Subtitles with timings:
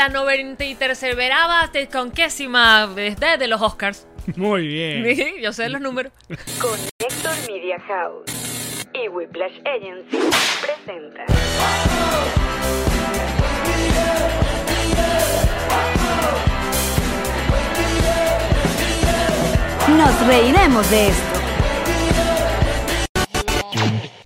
[0.00, 0.98] la 93
[1.92, 4.06] conquésima desde de los Oscars.
[4.34, 5.04] Muy bien.
[5.42, 6.10] Yo sé los números.
[6.58, 8.24] Connector Media House
[8.94, 10.18] y Whiplash Agency
[10.62, 11.26] presenta
[19.98, 21.39] Nos reiremos de esto.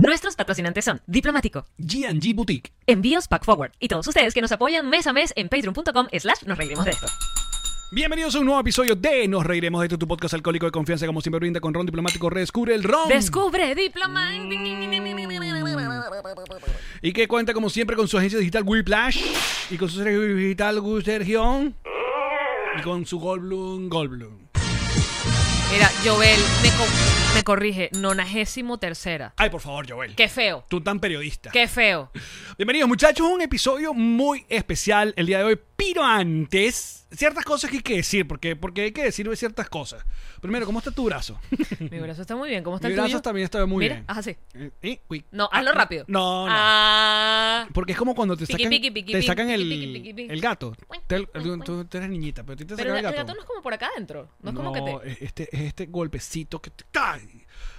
[0.04, 2.72] Nuestros patrocinantes son Diplomático, G&G Boutique.
[2.86, 6.42] Envíos Pack Forward y todos ustedes que nos apoyan mes a mes en patreon.com slash
[6.44, 7.06] nos reiremos de esto.
[7.90, 11.06] Bienvenidos a un nuevo episodio de Nos Reiremos de esto, tu podcast alcohólico de confianza,
[11.06, 12.28] como siempre brinda con Ron Diplomático.
[12.28, 13.08] Redescubre el Ron.
[13.08, 14.52] Descubre Diplomático.
[17.00, 19.22] y que cuenta, como siempre, con su agencia digital Whiplash
[19.70, 21.72] y con su servicio digital Sergio.
[22.78, 24.38] Y con su Goldblum, Goldblum.
[25.72, 26.84] Mira, Joel me, co-
[27.44, 29.34] me corrige, nonagésimo tercera.
[29.36, 30.14] Ay, por favor, Joel.
[30.14, 31.50] Qué feo, Tú tan periodista.
[31.50, 32.10] qué feo.
[32.56, 35.60] Bienvenidos, muchachos, un episodio muy especial el día de hoy.
[35.76, 40.04] Pero antes, ciertas cosas que hay que decir, porque, porque hay que decir ciertas cosas.
[40.40, 41.38] Primero, ¿cómo está tu brazo?
[41.80, 43.08] Mi brazo está muy bien, ¿cómo está Mi el tuyo?
[43.08, 44.04] brazo también está muy Mira, bien.
[44.06, 44.36] haz así.
[44.54, 45.24] Eh, eh, uy.
[45.32, 46.04] No, hazlo Ah, rápido.
[46.06, 46.52] No, no.
[46.56, 47.66] Ah.
[47.74, 50.12] Porque es como cuando te Piqui, sacan, piqui, piqui, te piqui, sacan el, piqui, piqui,
[50.14, 50.32] piqui.
[50.32, 50.76] el gato.
[51.08, 53.16] Te- tú, tú eres niñita, pero a ti te Pero sacan el, el el gato.
[53.26, 54.28] gato no es como por acá adentro.
[54.42, 55.10] No es como que te.
[55.12, 56.84] es este, es este golpecito que te...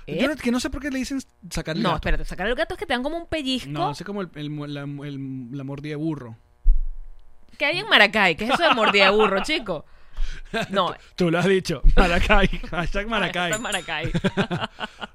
[0.08, 0.20] ¿Eh?
[0.22, 1.98] Yo no- que no sé por qué le dicen sacar el No, gato.
[1.98, 3.70] espérate, sacar el gato es que te dan como un pellizco.
[3.70, 6.38] No, es como el, el- la, el- la mordida de burro.
[7.58, 8.36] ¿Qué hay en Maracay?
[8.36, 9.86] ¿Qué es eso de mordida de burro, chico?
[10.69, 10.94] No.
[11.16, 11.81] Tú lo has dicho.
[11.96, 12.47] Maracay.
[12.69, 13.59] Hashtag Maracay.
[13.59, 14.12] Maracay.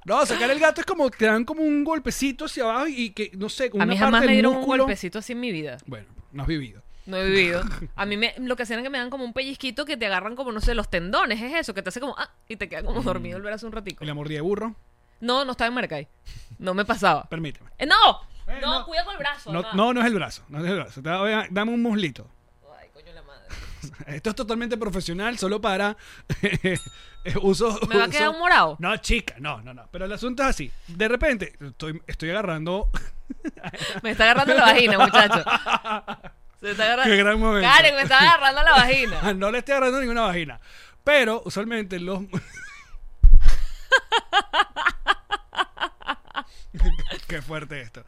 [0.07, 3.31] No, sacar el gato es como te dan como un golpecito hacia abajo y que,
[3.37, 5.53] no sé, con A una mí parte jamás me dieron un golpecito así en mi
[5.53, 5.77] vida.
[5.87, 6.83] Bueno, no has vivido.
[7.07, 7.63] No he vivido.
[7.95, 10.07] A mí me, lo que hacían es que me dan como un pellizquito que te
[10.07, 11.41] agarran como, no sé, los tendones.
[11.41, 13.73] Es eso, que te hace como, ah, y te queda como dormido el brazo un
[13.73, 14.03] ratico.
[14.03, 14.75] ¿Y la mordida de burro?
[15.21, 16.09] No, no estaba en Maracay.
[16.59, 17.29] No me pasaba.
[17.29, 17.71] Permíteme.
[17.79, 17.95] Eh, ¡No!
[18.51, 18.87] Eh, no, no.
[18.87, 19.53] cuida con el brazo.
[19.53, 20.43] No, no, no es el brazo.
[20.49, 21.03] No es el brazo.
[21.03, 21.09] Te
[21.51, 22.29] dame un muslito.
[22.81, 23.47] Ay, coño la madre.
[24.17, 25.97] Esto es totalmente profesional, solo para
[27.43, 27.79] uso.
[27.89, 28.77] ¿Me va a quedar un morado?
[28.81, 29.87] No, chica, no, no, no.
[29.93, 30.73] Pero el asunto es así.
[30.89, 32.91] De repente, estoy, estoy agarrando.
[34.03, 35.45] Me está agarrando la vagina, muchacho.
[36.61, 37.11] Se está agarrando.
[37.11, 37.69] Qué gran momento.
[37.69, 39.33] Karen, me está agarrando la vagina.
[39.33, 40.61] no le estoy agarrando ninguna vagina.
[41.05, 42.21] Pero usualmente los.
[47.29, 48.05] Qué fuerte esto.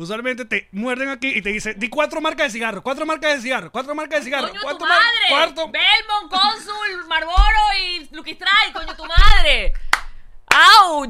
[0.00, 3.42] Usualmente te muerden aquí y te dicen, di cuatro marcas de cigarro, cuatro marcas de
[3.42, 4.48] cigarro, cuatro marcas de cigarro.
[4.48, 5.26] ¡Coño, tu cuatro mar- madre!
[5.28, 9.74] cuarto- Belmont, Consul, Marlboro y Lucky Strike, coño, tu madre.
[10.46, 11.06] ¡Auch!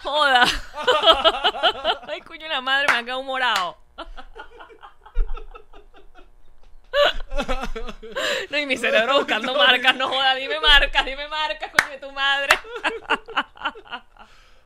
[0.00, 0.44] Joda.
[2.08, 3.78] Ay, coño, la madre me ha quedado un morado.
[8.50, 12.12] No, y mi cerebro buscando marcas, no joda, dime marcas, dime marcas, coño de tu
[12.12, 12.56] madre.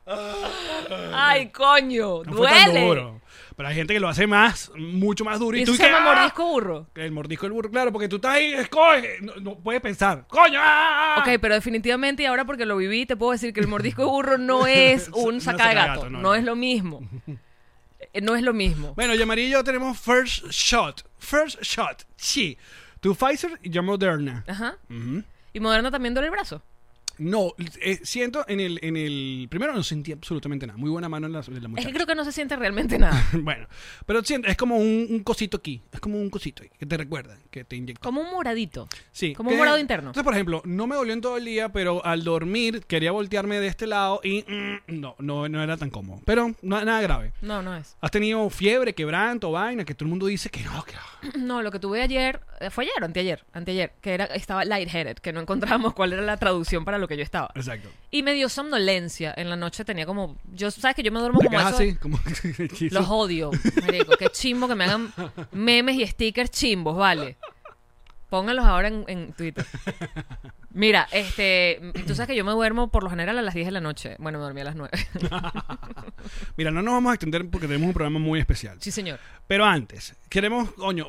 [1.15, 3.19] Ay, coño, No duele.
[3.59, 5.57] Pero hay gente que lo hace más, mucho más duro.
[5.57, 6.15] Y, ¿Y tú eso se que, llama ¡ah!
[6.15, 6.87] mordisco burro?
[6.95, 10.25] El mordisco del burro, claro, porque tú estás ahí, escoge, no, no puedes pensar.
[10.29, 10.61] ¡Coño!
[10.63, 11.17] ¡ah!
[11.19, 14.37] Ok, pero definitivamente y ahora porque lo viví te puedo decir que el mordisco burro
[14.37, 17.01] no es un saca de saca de gato, gato, no, es lo mismo.
[18.21, 18.93] No es lo mismo.
[18.95, 21.05] Bueno, Yamari y yo tenemos first shot.
[21.19, 22.57] First shot, sí.
[23.01, 24.45] Tu Pfizer y yo Moderna.
[24.47, 24.77] Ajá.
[25.53, 26.63] Y Moderna también duele el brazo.
[27.19, 29.47] No, eh, siento en el, en el...
[29.49, 30.77] Primero no sentí absolutamente nada.
[30.77, 33.23] Muy buena mano en la, la Es que creo que no se siente realmente nada.
[33.33, 33.67] bueno,
[34.05, 35.81] pero siento, es como un, un cosito aquí.
[35.91, 38.01] Es como un cosito ahí, que te recuerda, que te inyecta.
[38.01, 38.87] Como un moradito.
[39.11, 39.33] Sí.
[39.33, 40.09] Como un morado interno.
[40.09, 43.59] Entonces, por ejemplo, no me dolió en todo el día, pero al dormir quería voltearme
[43.59, 46.21] de este lado y mm, no, no, no era tan cómodo.
[46.25, 47.33] Pero no, nada grave.
[47.41, 47.97] No, no es.
[47.99, 49.83] ¿Has tenido fiebre, quebranto, vaina?
[49.83, 50.93] Que todo el mundo dice que no, que...
[51.37, 55.17] No, lo que tuve ayer, eh, fue ayer o anteayer, anteayer, que era, estaba lightheaded,
[55.17, 57.51] que no encontrábamos cuál era la traducción para lo que yo estaba.
[57.55, 57.89] Exacto.
[58.11, 61.39] Y me dio somnolencia en la noche, tenía como, yo, sabes que yo me duermo
[61.39, 61.67] como eso.
[61.67, 62.17] así, como...
[62.91, 63.51] Los odio,
[63.81, 64.15] marico.
[64.17, 65.13] Qué chimbo que me hagan
[65.51, 67.35] memes y stickers chimbos, vale.
[68.29, 69.65] Pónganlos ahora en, en Twitter.
[70.71, 73.71] Mira, este, tú sabes que yo me duermo por lo general a las 10 de
[73.71, 74.15] la noche.
[74.19, 74.91] Bueno, me dormí a las 9.
[76.57, 78.77] Mira, no nos vamos a extender porque tenemos un programa muy especial.
[78.81, 79.19] sí, señor.
[79.47, 81.07] Pero antes, queremos, coño,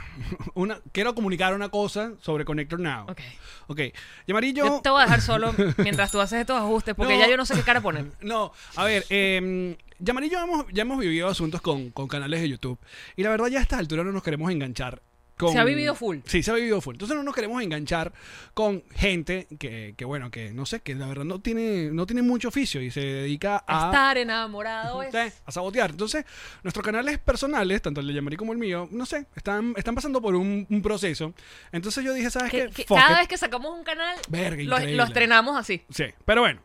[0.54, 3.04] una, quiero comunicar una cosa sobre Connector Now.
[3.10, 3.20] Ok.
[3.66, 3.80] Ok.
[4.26, 4.80] Yamari y Yo yo...
[4.80, 7.20] te voy a dejar solo mientras tú haces estos ajustes, porque No.
[7.20, 8.06] ya yo no sé qué cara poner.
[8.22, 12.40] No, a ver, eh, Yamari y yo hemos, ya hemos vivido asuntos con, con canales
[12.40, 12.78] de YouTube.
[13.16, 15.02] Y la verdad, ya a estas alturas no nos queremos enganchar.
[15.36, 15.52] Con...
[15.52, 16.18] Se ha vivido full.
[16.26, 16.94] Sí, se ha vivido full.
[16.94, 18.12] Entonces no nos queremos enganchar
[18.54, 22.22] con gente que, que bueno, que no sé, que la verdad no tiene, no tiene
[22.22, 25.10] mucho oficio y se dedica a Estar enamorado es...
[25.12, 25.90] Sí, a sabotear.
[25.90, 26.24] Entonces,
[26.62, 30.20] nuestros canales personales, tanto el de Yamari como el mío, no sé, están, están pasando
[30.22, 31.34] por un, un proceso.
[31.72, 32.70] Entonces yo dije, ¿sabes Que- qué?
[32.70, 33.18] que cada it.
[33.18, 35.82] vez que sacamos un canal, Verga, lo estrenamos así.
[35.90, 36.60] Sí, pero bueno.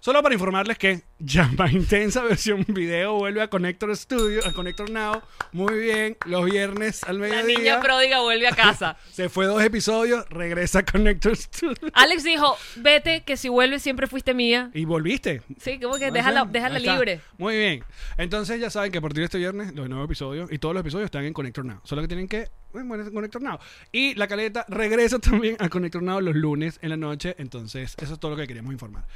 [0.00, 5.20] Solo para informarles que Llama Intensa versión video vuelve a Connector Studio, a Connector Now.
[5.50, 7.58] Muy bien, los viernes al La mediodía.
[7.58, 8.96] niña pródiga vuelve a casa.
[9.10, 11.74] Se fue dos episodios, regresa a Connector Studio.
[11.92, 14.70] Alex dijo, vete, que si vuelves siempre fuiste mía.
[14.74, 15.42] Y volviste.
[15.60, 17.20] Sí, como que déjala, déjala libre.
[17.36, 17.84] Muy bien.
[18.16, 20.82] Entonces ya saben que a partir de este viernes los nuevos episodios y todos los
[20.82, 21.80] episodios están en Connector Now.
[21.82, 23.58] Solo que tienen que Now.
[23.92, 27.34] Y la caleta regresa también a Connector Now los lunes en la noche.
[27.38, 29.06] Entonces eso es todo lo que queríamos informar.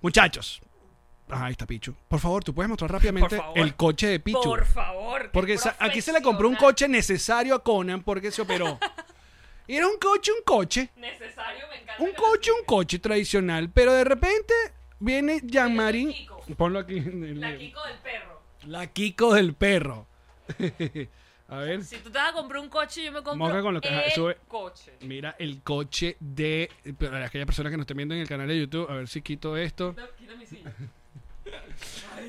[0.00, 0.60] Muchachos.
[1.28, 1.94] Ajá, ahí está Pichu.
[2.08, 4.42] Por favor, tú puedes mostrar rápidamente el coche de Pichu.
[4.42, 5.30] Por favor.
[5.32, 8.78] Porque aquí se le compró un coche necesario a Conan porque se operó.
[9.66, 10.90] Y era un coche, un coche.
[10.96, 12.02] Necesario, me encanta.
[12.02, 13.70] Un coche, un coche tradicional.
[13.70, 14.52] Pero de repente
[14.98, 16.28] viene Jean-Marie.
[16.58, 16.98] Ponlo aquí.
[16.98, 18.42] en el- La Kiko del perro.
[18.66, 20.06] La Kiko del perro.
[21.54, 21.82] a ver.
[21.84, 23.88] Si tú te vas a comprar un coche, yo me compro Moca con lo que-
[23.88, 24.36] ajá, el sube.
[24.48, 24.92] coche.
[25.00, 26.70] Mira el coche de.
[26.98, 29.22] Para aquellas personas que nos estén viendo en el canal de YouTube, a ver si
[29.22, 29.94] quito esto.
[29.94, 30.72] Quita- quita mi silla.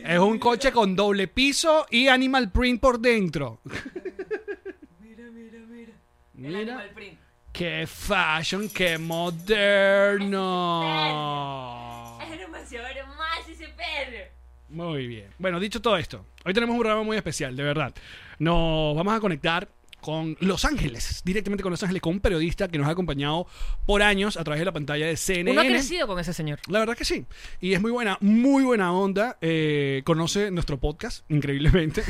[0.04, 3.60] Es un coche con doble piso y animal print por dentro.
[5.00, 5.94] Mira, mira, mira.
[6.38, 6.60] El Mira.
[6.60, 7.18] animal print.
[7.54, 8.68] ¡Qué fashion!
[8.70, 8.98] ¡Qué
[10.46, 12.20] moderno!
[12.22, 14.35] Es demasiado hermoso ese perro.
[14.76, 15.30] Muy bien.
[15.40, 17.96] Bueno, dicho todo esto, hoy tenemos un programa muy especial, de verdad.
[18.40, 19.70] Nos vamos a conectar
[20.06, 23.48] con Los Ángeles, directamente con Los Ángeles, con un periodista que nos ha acompañado
[23.88, 25.50] por años a través de la pantalla de CNN.
[25.50, 26.60] Uno ha crecido con ese señor.
[26.68, 27.26] La verdad que sí.
[27.60, 29.40] Y es muy buena, muy buena onda.
[29.42, 32.04] Eh, conoce nuestro podcast, increíblemente.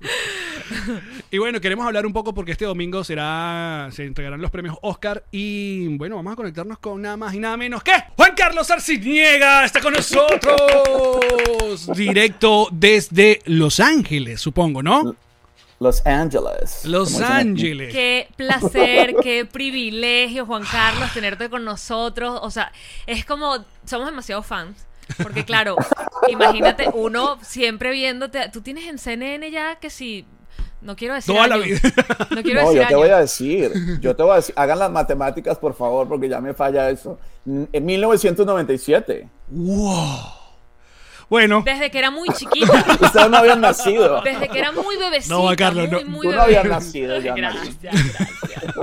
[1.30, 5.24] y bueno, queremos hablar un poco porque este domingo será, se entregarán los premios Oscar.
[5.30, 9.64] Y bueno, vamos a conectarnos con nada más y nada menos que Juan Carlos Arciniega
[9.64, 10.60] está con nosotros.
[11.96, 15.16] Directo desde Los Ángeles, supongo, ¿no?
[15.80, 16.84] Los Ángeles.
[16.84, 17.20] Los.
[17.20, 17.92] Ángeles.
[17.92, 22.40] Qué placer, qué privilegio, Juan Carlos, tenerte con nosotros.
[22.42, 22.72] O sea,
[23.06, 24.86] es como, somos demasiado fans.
[25.22, 25.76] Porque claro,
[26.28, 30.26] imagínate, uno siempre viéndote, tú tienes en CNN ya que si,
[30.80, 31.80] no quiero decir Toda la vida.
[32.30, 34.78] No quiero No, decir yo te voy a decir, yo te voy a decir, hagan
[34.78, 37.18] las matemáticas por favor, porque ya me falla eso.
[37.46, 39.28] En 1997.
[39.48, 40.37] ¡Wow!
[41.30, 42.72] Bueno, Desde que era muy chiquita,
[43.02, 44.22] Ustedes no habían nacido.
[44.22, 46.10] desde que era muy bebecita, No, Juan Carlos, muy, no.
[46.10, 48.28] muy Tú no habías nacido ya, Gracias, gracias.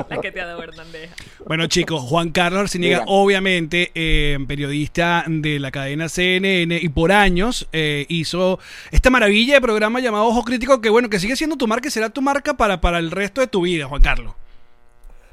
[0.09, 1.15] La que te ha dado Hernandeja.
[1.47, 7.67] Bueno, chicos, Juan Carlos Arciniega, obviamente eh, periodista de la cadena CNN y por años
[7.73, 8.59] eh, hizo
[8.91, 11.91] esta maravilla de programa llamado Ojo Crítico, que bueno, que sigue siendo tu marca y
[11.91, 14.33] será tu marca para, para el resto de tu vida, Juan Carlos.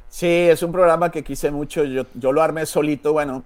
[0.08, 1.84] Sí, es un programa que quise mucho.
[1.84, 3.12] Yo, yo lo armé solito.
[3.14, 3.44] Bueno,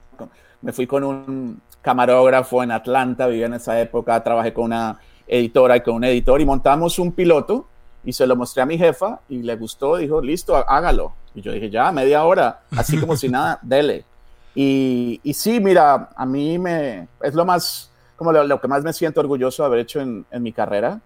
[0.62, 4.98] me fui con un camarógrafo en Atlanta, vivía en esa época, trabajé con una
[5.28, 7.64] editora y con un editor y montamos un piloto
[8.04, 11.12] y se lo mostré a mi jefa y le gustó, dijo, listo, há- hágalo.
[11.32, 14.04] Y yo dije, ya, media hora, así como si nada, dele.
[14.52, 18.82] Y, y sí, mira, a mí me, es lo más, como lo, lo que más
[18.82, 21.00] me siento orgulloso de haber hecho en, en mi carrera,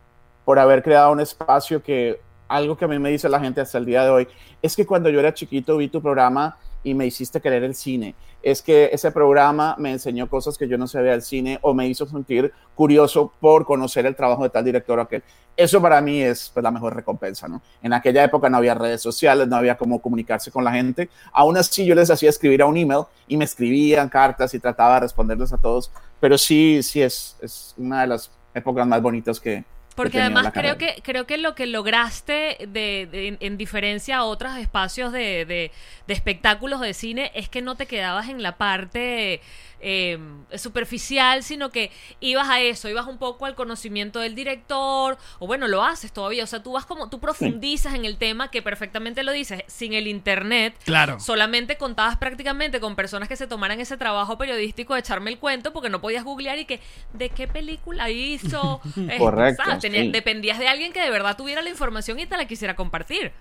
[0.46, 3.76] por haber creado un espacio que, algo que a mí me dice la gente hasta
[3.76, 4.28] el día de hoy,
[4.62, 8.14] es que cuando yo era chiquito vi tu programa y me hiciste querer el cine.
[8.42, 11.86] Es que ese programa me enseñó cosas que yo no sabía del cine o me
[11.86, 15.22] hizo sentir curioso por conocer el trabajo de tal director o aquel.
[15.56, 17.60] Eso para mí es pues, la mejor recompensa, ¿no?
[17.82, 21.10] En aquella época no había redes sociales, no había cómo comunicarse con la gente.
[21.32, 24.94] Aún así yo les hacía escribir a un email y me escribían cartas y trataba
[24.94, 25.90] de responderles a todos.
[26.18, 29.64] Pero sí, sí es, es una de las épocas más bonitas que,
[30.02, 34.24] Porque además creo que, creo que lo que lograste de, de- en, en diferencia a
[34.24, 35.70] otros espacios de, de-
[36.06, 39.40] de espectáculos de cine es que no te quedabas en la parte
[39.80, 40.18] eh,
[40.56, 45.68] superficial, sino que ibas a eso, ibas un poco al conocimiento del director, o bueno,
[45.68, 49.22] lo haces todavía, o sea, tú vas como, tú profundizas en el tema que perfectamente
[49.22, 51.18] lo dices, sin el internet, Claro.
[51.20, 55.72] solamente contabas prácticamente con personas que se tomaran ese trabajo periodístico de echarme el cuento
[55.72, 56.80] porque no podías googlear y que
[57.12, 58.80] de qué película hizo.
[59.18, 59.80] Correcto, ¿sabes?
[59.80, 60.10] Tenía- sí.
[60.10, 63.32] Dependías de alguien que de verdad tuviera la información y te la quisiera compartir.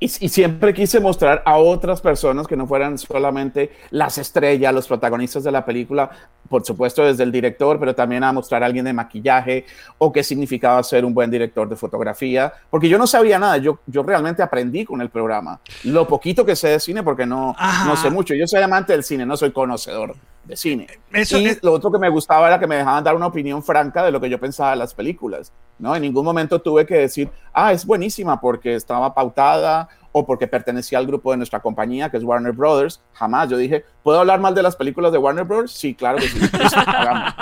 [0.00, 5.44] Y, siempre quise mostrar a otras personas que no fueran solamente las estrellas, los protagonistas
[5.44, 6.10] de la película,
[6.48, 9.64] por supuesto desde el director, pero también a mostrar a alguien de maquillaje
[9.98, 13.78] o qué significaba ser un buen director de fotografía, porque yo no sabía nada, yo,
[13.86, 15.60] yo realmente aprendí con el programa.
[15.84, 17.86] Lo poquito que sé de cine, porque no, Ajá.
[17.86, 20.86] no sé mucho, yo soy amante del cine, no soy conocedor de cine.
[21.12, 23.62] Eso y es- lo otro que me gustaba era que me dejaban dar una opinión
[23.62, 25.96] franca de lo que yo pensaba de las películas, ¿no?
[25.96, 30.98] En ningún momento tuve que decir, ah, es buenísima porque estaba pautada o porque pertenecía
[30.98, 33.00] al grupo de nuestra compañía, que es Warner Brothers.
[33.14, 33.48] Jamás.
[33.50, 35.72] Yo dije, ¿puedo hablar mal de las películas de Warner Brothers?
[35.72, 36.38] Sí, claro que sí.
[36.86, 37.34] Hagamos.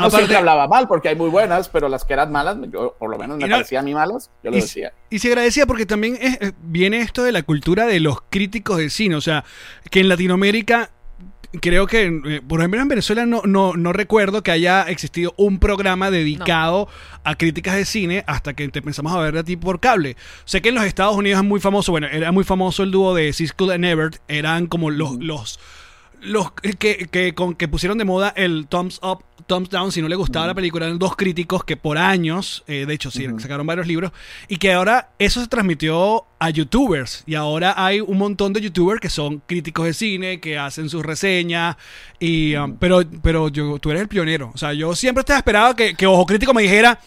[0.00, 3.08] No siempre hablaba mal, porque hay muy buenas, pero las que eran malas, yo- por
[3.08, 4.92] lo menos me no- parecían a mí malas, yo lo y, decía.
[5.10, 8.78] y se agradecía porque también es- eh, viene esto de la cultura de los críticos
[8.78, 9.14] de cine.
[9.14, 9.44] O sea,
[9.90, 10.90] que en Latinoamérica
[11.60, 15.58] creo que, eh, por ejemplo, en Venezuela no, no, no recuerdo que haya existido un
[15.58, 16.88] programa dedicado
[17.24, 20.16] a críticas de cine hasta que te pensamos a ver a ti por cable.
[20.44, 23.14] Sé que en los Estados Unidos es muy famoso, bueno, era muy famoso el dúo
[23.14, 25.18] de Siskel and Ebert, eran como los...
[25.18, 25.58] los
[26.22, 30.08] los que, que, con, que pusieron de moda el thumbs up, thumbs down, si no
[30.08, 33.66] le gustaba la película, eran dos críticos que por años, eh, de hecho, sí, sacaron
[33.66, 34.12] varios libros,
[34.48, 39.00] y que ahora eso se transmitió a youtubers, y ahora hay un montón de youtubers
[39.00, 41.76] que son críticos de cine, que hacen sus reseñas,
[42.18, 45.76] y, um, pero, pero yo, tú eres el pionero, o sea, yo siempre estaba esperado
[45.76, 46.98] que, que Ojo Crítico me dijera,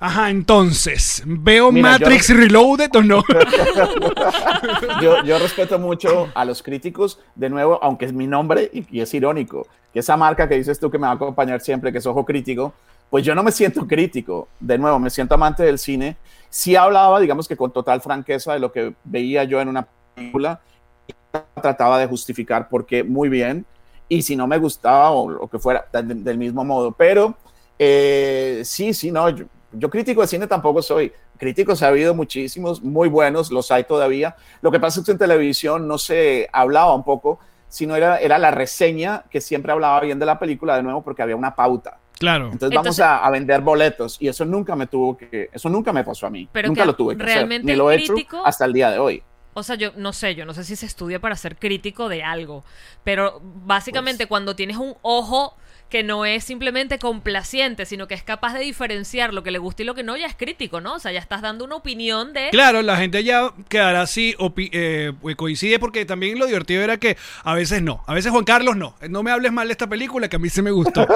[0.00, 3.22] ajá, entonces, ¿veo Mira, yo- Matrix Reloaded o no?
[5.02, 9.00] yo, yo respeto mucho a los críticos, de nuevo, aunque es mi nombre y, y
[9.00, 11.98] es irónico, que esa marca que dices tú que me va a acompañar siempre, que
[11.98, 12.72] es Ojo Crítico,
[13.10, 16.16] pues yo no me siento crítico, de nuevo, me siento amante del cine.
[16.50, 20.60] Sí hablaba, digamos que con total franqueza de lo que veía yo en una película,
[21.06, 21.14] y
[21.60, 23.64] trataba de justificar por qué muy bien,
[24.10, 27.34] y si no me gustaba o lo que fuera, de- del mismo modo, pero
[27.78, 31.12] eh, sí, sí, no, yo, yo crítico de cine tampoco soy.
[31.38, 34.34] Críticos ha habido muchísimos, muy buenos, los hay todavía.
[34.60, 38.38] Lo que pasa es que en televisión no se hablaba un poco, sino era, era
[38.38, 41.98] la reseña que siempre hablaba bien de la película, de nuevo, porque había una pauta.
[42.18, 42.46] Claro.
[42.46, 45.92] Entonces, vamos Entonces- a, a vender boletos y eso nunca me tuvo que, eso nunca
[45.92, 46.48] me pasó a mí.
[46.50, 48.64] Pero nunca que lo tuve que realmente hacer, ni el lo he hecho crítico- hasta
[48.64, 49.22] el día de hoy.
[49.54, 52.22] O sea, yo no sé, yo no sé si se estudia para ser crítico de
[52.22, 52.64] algo,
[53.04, 55.56] pero básicamente Pues cuando tienes un ojo
[55.88, 59.82] que no es simplemente complaciente, sino que es capaz de diferenciar lo que le gusta
[59.82, 60.94] y lo que no, ya es crítico, ¿no?
[60.94, 62.48] O sea, ya estás dando una opinión de...
[62.50, 64.34] Claro, la gente ya quedará así,
[64.72, 68.44] eh, pues coincide porque también lo divertido era que a veces no, a veces Juan
[68.44, 71.06] Carlos no, no me hables mal de esta película que a mí se me gustó,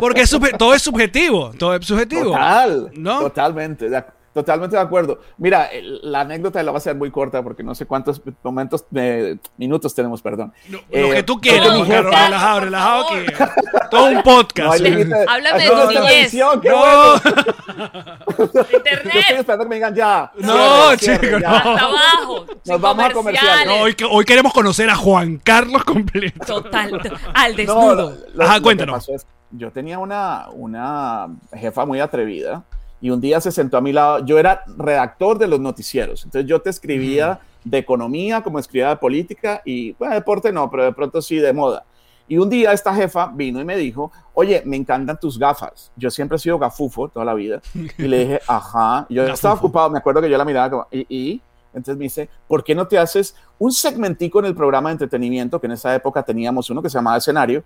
[0.00, 2.24] porque es todo es subjetivo, todo es subjetivo.
[2.32, 3.20] Total, ¿No?
[3.20, 5.20] totalmente, de ac- totalmente de acuerdo.
[5.36, 8.84] Mira, el- la anécdota la va a ser muy corta porque no sé cuántos momentos,
[8.94, 10.52] eh, minutos tenemos, perdón.
[10.68, 13.26] Lo, Eh, lo que tú es quieras, Carlos, jefa- relajado, relajado, que
[13.90, 14.80] todo un No podcast.
[14.80, 15.14] límite.
[15.28, 16.34] Háblame de No, tu no, niñez.
[16.34, 16.46] No.
[16.56, 17.20] bueno.
[18.38, 20.32] Yo estoy Internet, esperando que me digan ya.
[20.38, 21.48] No, cierre, cierre, chico, ya.
[21.50, 21.56] no.
[21.56, 23.66] hasta abajo, sin vamos a comerciales.
[23.66, 26.44] No, hoy, que- hoy queremos conocer a Juan Carlos completo.
[26.46, 26.98] Total, to-
[27.34, 28.16] al No, desnudo.
[28.34, 29.10] lo- Ajá, cuéntanos.
[29.50, 32.64] yo tenía una, una jefa muy atrevida
[33.00, 34.24] y un día se sentó a mi lado.
[34.24, 38.96] Yo era redactor de los noticieros, entonces yo te escribía de economía, como escribía de
[38.96, 41.84] política y, bueno, deporte no, pero de pronto sí de moda.
[42.30, 45.90] Y un día esta jefa vino y me dijo, oye, me encantan tus gafas.
[45.96, 47.62] Yo siempre he sido gafufo toda la vida.
[47.96, 49.06] Y le dije, ajá.
[49.08, 49.66] Yo estaba Gafufo.
[49.66, 51.06] ocupado, me acuerdo que yo la miraba como, ¿y?
[51.08, 51.42] y?
[51.72, 55.58] Entonces me dice, ¿por qué no te haces un segmentico en el programa de entretenimiento,
[55.60, 57.62] que en esa época teníamos uno que se llamaba Escenario,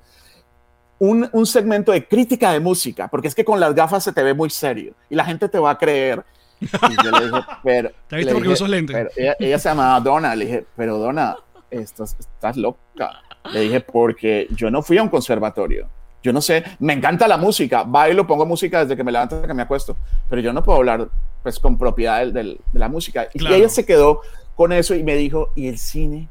[1.05, 4.23] un, un segmento de crítica de música, porque es que con las gafas se te
[4.23, 6.23] ve muy serio y la gente te va a creer.
[6.61, 6.67] Y
[7.05, 7.91] yo le dije, pero...
[8.07, 8.95] ¿Te viste porque usas lentes?
[8.97, 11.37] pero ella, ella se llamaba Donna, le dije, pero Donna,
[11.73, 13.21] estás, estás loca.
[13.53, 15.89] Le dije, porque yo no fui a un conservatorio.
[16.23, 19.49] Yo no sé, me encanta la música, bailo, pongo música desde que me levanto hasta
[19.49, 19.97] que me acuesto,
[20.31, 21.09] pero yo no puedo hablar
[21.43, 23.27] pues con propiedad del- del- de la música.
[23.35, 23.57] Y Claro.
[23.57, 24.21] ella se quedó
[24.55, 26.29] con eso y me dijo, ¿y el cine?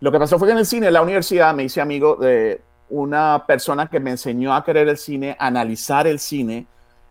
[0.00, 2.60] Lo que pasó fue que en el cine, en la universidad, me hice amigo de
[2.88, 6.66] una persona que me enseñó a querer el cine, a analizar el cine.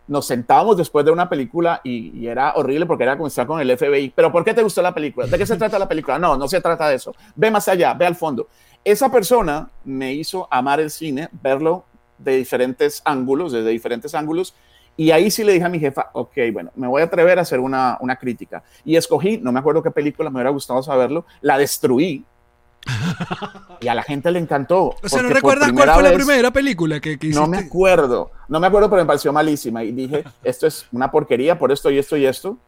[0.06, 3.60] Nos sentábamos después de una película y, y era horrible porque era como estar con
[3.60, 4.12] el FBI.
[4.14, 5.26] ¿Pero por qué te gustó la película?
[5.26, 6.18] ¿De qué se trata la película?
[6.18, 7.14] No, no se trata de eso.
[7.34, 8.48] Ve más allá, ve al fondo.
[8.84, 11.86] Esa persona me hizo amar el cine, verlo
[12.18, 14.54] de diferentes ángulos, desde diferentes ángulos.
[14.96, 17.42] Y ahí sí le dije a mi jefa, ok, bueno, me voy a atrever a
[17.42, 18.62] hacer una, una crítica.
[18.84, 22.24] Y escogí, no me acuerdo qué película, me hubiera gustado saberlo, la destruí.
[23.80, 24.94] Y a la gente le encantó.
[25.02, 27.68] O sea, ¿no recuerdas cuál fue la vez- primera película que, que No me hiciste?
[27.70, 29.82] acuerdo, no me acuerdo, pero me pareció malísima.
[29.84, 32.58] Y dije, esto es una porquería por esto y esto y esto.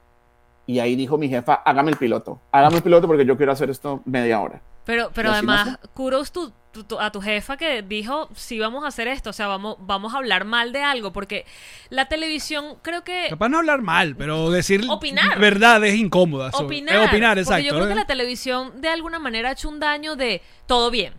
[0.66, 3.70] Y ahí dijo mi jefa, hágame el piloto, hágame el piloto porque yo quiero hacer
[3.70, 4.60] esto media hora.
[4.86, 8.58] Pero, pero ¿Y así además, kudos tu, tu- tu- a tu jefa que dijo, sí,
[8.60, 11.44] vamos a hacer esto, o sea, vamos, vamos a hablar mal de algo, porque
[11.90, 13.26] la televisión creo que...
[13.30, 15.38] Capaz no hablar mal, pero decir Opinar.
[15.40, 16.52] verdades incómodas.
[16.52, 16.94] sobre- Opinar.
[16.94, 17.64] eh, opinar, Porque exacto.
[17.64, 17.96] yo creo que ¿eh?
[17.96, 21.14] la televisión de alguna manera ha hecho un daño de todo bien.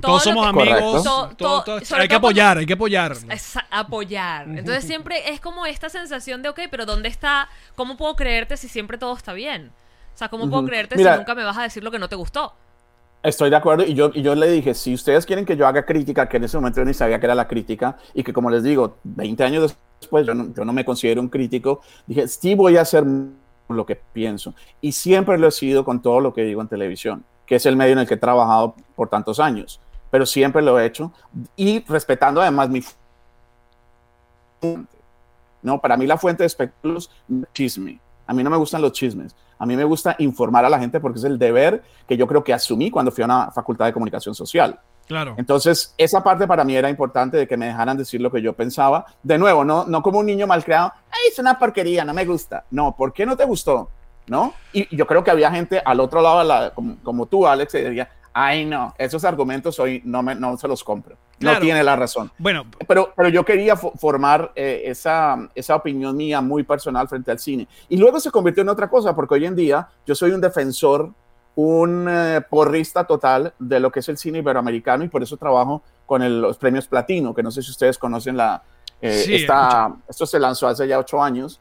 [0.00, 1.02] todo Todos somos que- amigos.
[1.02, 3.16] Todo- todo- sobre hay que cuando- apoyar, hay que apoyar.
[3.70, 4.46] apoyar.
[4.48, 7.48] Entonces siempre es como esta sensación de, ok, pero ¿dónde está?
[7.74, 9.72] ¿Cómo puedo creerte si siempre todo está bien?
[10.14, 12.08] O sea, ¿cómo puedo creerte Mira- si nunca me vas a decir lo que no
[12.08, 12.54] te gustó?
[13.22, 15.84] Estoy de acuerdo y yo, y yo le dije, si ustedes quieren que yo haga
[15.84, 18.48] crítica, que en ese momento yo ni sabía que era la crítica y que como
[18.48, 22.54] les digo, 20 años después yo no, yo no me considero un crítico, dije, sí
[22.54, 23.04] voy a hacer
[23.68, 24.54] lo que pienso.
[24.80, 27.76] Y siempre lo he sido con todo lo que digo en televisión, que es el
[27.76, 31.12] medio en el que he trabajado por tantos años, pero siempre lo he hecho
[31.56, 32.82] y respetando además mi
[34.60, 34.96] fuente.
[35.60, 38.00] No, para mí la fuente de espectáculos es chisme.
[38.28, 39.34] A mí no me gustan los chismes.
[39.58, 42.44] A mí me gusta informar a la gente porque es el deber que yo creo
[42.44, 44.78] que asumí cuando fui a una facultad de comunicación social.
[45.06, 45.34] Claro.
[45.38, 48.52] Entonces, esa parte para mí era importante de que me dejaran decir lo que yo
[48.52, 49.06] pensaba.
[49.22, 52.66] De nuevo, no, no como un niño malcriado, Ay, es una porquería, no me gusta.
[52.70, 53.90] No, ¿por qué no te gustó?
[54.26, 54.52] ¿No?
[54.74, 57.72] Y yo creo que había gente al otro lado, de la, como, como tú, Alex,
[57.72, 61.16] que diría, ay, no, esos argumentos hoy no, me, no se los compro.
[61.38, 61.58] Claro.
[61.58, 62.30] No tiene la razón.
[62.38, 67.30] Bueno, Pero, pero yo quería fo- formar eh, esa, esa opinión mía muy personal frente
[67.30, 67.68] al cine.
[67.88, 71.10] Y luego se convirtió en otra cosa, porque hoy en día yo soy un defensor,
[71.54, 75.82] un eh, porrista total de lo que es el cine iberoamericano y por eso trabajo
[76.06, 78.62] con el- los premios Platino, que no sé si ustedes conocen la...
[79.00, 81.60] eh, Sí, esta- esto se lanzó hace ya ocho años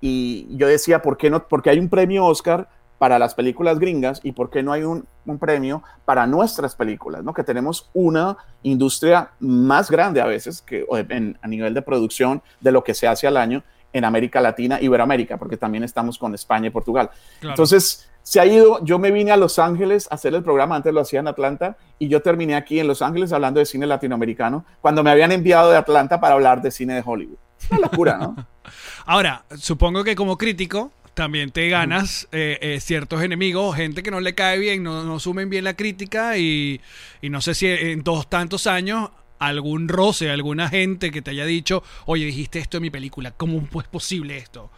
[0.00, 1.46] y yo decía, ¿por qué no?
[1.48, 5.06] Porque hay un premio Oscar para las películas gringas y por qué no hay un,
[5.24, 7.32] un premio para nuestras películas, ¿no?
[7.32, 12.72] Que tenemos una industria más grande a veces que en- a nivel de producción de
[12.72, 13.62] lo que se hace al año
[13.92, 17.08] en América Latina, Iberoamérica, porque también estamos con España y Portugal.
[17.40, 17.52] claro.
[17.54, 20.92] Entonces, se ha ido, yo me vine a Los Ángeles a hacer el programa, antes
[20.92, 24.66] lo hacía en Atlanta, y yo terminé aquí en Los Ángeles hablando de cine latinoamericano,
[24.82, 27.38] cuando me habían enviado de Atlanta para hablar de cine de Hollywood.
[27.70, 28.36] Una locura, ¿no?
[29.06, 34.20] Ahora, supongo que como crítico también te ganas eh, eh, ciertos enemigos, gente que no
[34.20, 36.80] le cae bien, no, no sumen bien la crítica y,
[37.20, 39.10] y no sé si en todos tantos años
[39.40, 43.60] algún roce, alguna gente que te haya dicho, oye, dijiste esto en mi película, ¿cómo
[43.80, 44.70] es posible esto?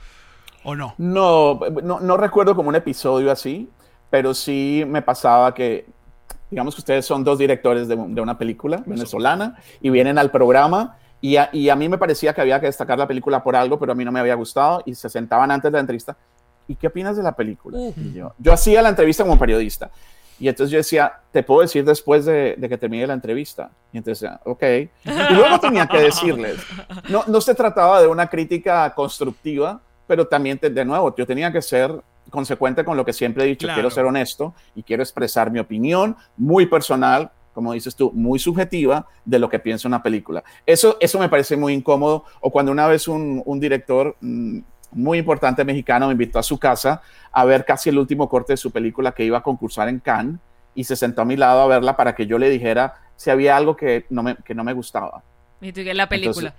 [0.65, 0.95] ¿O no?
[0.97, 3.69] No, no, no recuerdo como un episodio así,
[4.09, 5.85] pero sí me pasaba que,
[6.51, 10.97] digamos que ustedes son dos directores de, de una película venezolana y vienen al programa
[11.21, 13.79] y a, y a mí me parecía que había que destacar la película por algo,
[13.79, 16.17] pero a mí no me había gustado y se sentaban antes de la entrevista.
[16.71, 17.77] ¿Y qué opinas de la película?
[17.79, 17.93] Uh.
[18.15, 19.91] Yo, yo hacía la entrevista como periodista.
[20.39, 23.71] Y entonces yo decía, te puedo decir después de, de que termine la entrevista.
[23.93, 24.63] Y entonces, decía, ok.
[25.05, 26.57] Y luego tenía que decirles.
[27.11, 31.53] No, no se trataba de una crítica constructiva, pero también, te- de nuevo, yo tenía
[31.53, 31.93] que ser
[32.31, 33.67] consecuente con lo que siempre he dicho.
[33.67, 33.77] Claro.
[33.77, 39.07] Quiero ser honesto y quiero expresar mi opinión muy personal, como dices tú, muy subjetiva
[39.25, 40.43] de lo que pienso una película.
[40.65, 42.25] Eso, eso me parece muy incómodo.
[42.41, 44.61] O cuando una vez un, un director mm,
[44.93, 48.57] muy importante mexicano me invitó a su casa a ver casi el último corte de
[48.57, 50.37] su película que iba a concursar en Cannes
[50.75, 53.57] y se sentó a mi lado a verla para que yo le dijera si había
[53.57, 55.23] algo que no me, que no me gustaba.
[55.61, 56.55] Y tú, que la película.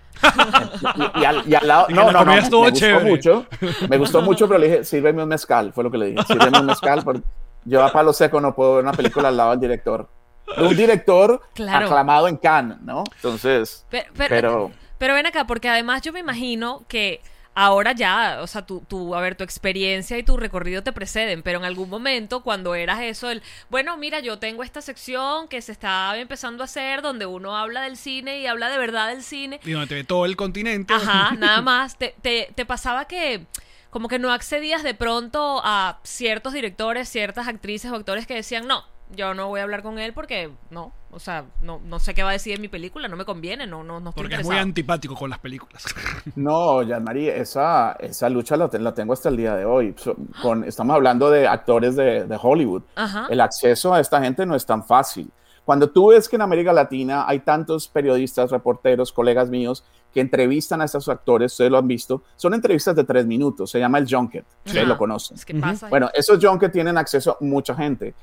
[1.16, 3.10] Y, y al, y al lado, no, no, no, me, gustó chévere.
[3.10, 3.48] mucho,
[3.90, 6.60] me gustó mucho, pero le dije, sírveme un mezcal, fue lo que le dije, sírveme
[6.60, 7.22] un mezcal, porque
[7.66, 10.08] yo a palo seco no puedo ver una película al lado del director.
[10.56, 11.86] De Un director Claro.
[11.88, 13.04] aclamado en Cannes, ¿no?
[13.16, 14.72] Entonces, Pero, pero, pero...
[15.00, 17.22] pero ven acá, porque además yo me imagino que
[17.54, 21.44] ahora ya, o sea, tu, tu, a ver, tu experiencia y tu recorrido te preceden,
[21.44, 25.62] pero en algún momento cuando eras eso, el, bueno, mira, yo tengo esta sección que
[25.62, 29.24] se está empezando a hacer donde uno habla del cine y habla de verdad del
[29.24, 30.94] cine, Y donde te ve todo el continente.
[30.94, 31.98] Ajá, nada más.
[31.98, 33.46] Te, te, te pasaba que
[33.90, 38.66] como que no accedías de pronto a ciertos directores, ciertas actrices o actores que decían,
[38.66, 42.14] no, yo no voy a hablar con él porque no, o sea, no, no sé
[42.14, 44.36] qué va a decir en mi película, no me conviene, no, no, no estoy Porque
[44.36, 45.84] es muy antipático con las películas.
[46.36, 49.96] No, Jean-Marie, esa, esa lucha la, te- la tengo hasta el día de hoy.
[50.42, 52.84] Con, estamos hablando de actores de, de Hollywood.
[52.96, 53.28] Ajá.
[53.30, 55.30] El acceso a esta gente no es tan fácil.
[55.66, 60.82] Cuando tú ves que en América Latina hay tantos periodistas, reporteros, colegas míos que entrevistan
[60.82, 64.08] a estos actores, ustedes lo han visto, son entrevistas de tres minutos, se llama el
[64.10, 64.90] junket, ustedes Ajá.
[64.94, 65.38] lo conocen.
[65.38, 65.88] Es que pasa.
[65.88, 68.14] Bueno, esos junkets tienen acceso a mucha gente,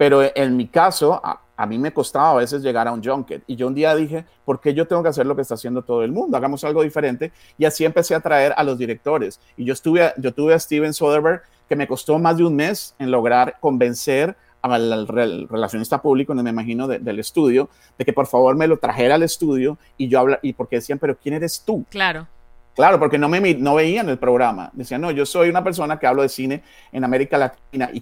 [0.00, 3.42] pero en mi caso, a, a mí me costaba a veces llegar a un junket.
[3.46, 5.82] Y yo un día dije, ¿por qué yo tengo que hacer lo que está haciendo
[5.82, 6.38] todo el mundo?
[6.38, 7.32] Hagamos algo diferente.
[7.58, 9.38] Y así empecé a traer a los directores.
[9.58, 12.94] Y yo, estuve, yo tuve a Steven Soderbergh, que me costó más de un mes
[12.98, 18.06] en lograr convencer al, al rel- relacionista público, no me imagino, de- del estudio, de
[18.06, 21.14] que por favor me lo trajera al estudio y yo habla, y porque decían, pero
[21.14, 21.84] ¿quién eres tú?
[21.90, 22.26] Claro.
[22.74, 24.70] Claro, porque no me no veían el programa.
[24.72, 28.00] Decían, no, yo soy una persona que hablo de cine en América Latina y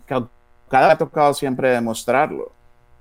[0.68, 2.52] cada ha tocado siempre demostrarlo.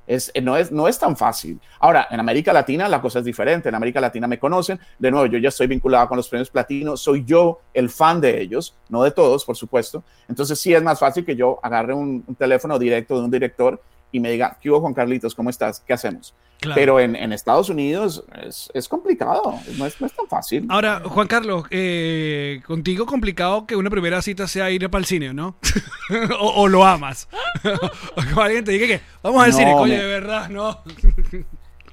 [0.06, 1.60] Es, eh, no, es, no es tan fácil.
[1.80, 3.68] Ahora, en América Latina la cosa es diferente.
[3.68, 4.80] En América Latina me conocen.
[4.98, 6.96] De nuevo, yo ya estoy vinculado con los premios platino.
[6.96, 10.04] Soy yo el fan de ellos, no de todos, por supuesto.
[10.30, 13.82] Entonces sí es más fácil que yo agarre un teléfono directo de un director
[14.18, 15.34] y me diga, ¿qué hubo Juan Carlitos?
[15.36, 15.80] ¿Cómo estás?
[15.86, 16.34] ¿Qué hacemos?
[16.60, 16.74] Claro.
[16.76, 20.66] Pero en, en Estados Unidos es, es complicado, no es, no es tan fácil.
[20.70, 25.36] Ahora, Juan Carlos, eh, contigo complicado que una primera cita sea ir para el cine,
[25.36, 25.56] ¿no?
[26.40, 27.30] o, o lo amas.
[28.16, 30.80] o que alguien te diga que vamos al No, cine, coño, me- de verdad, ¿no?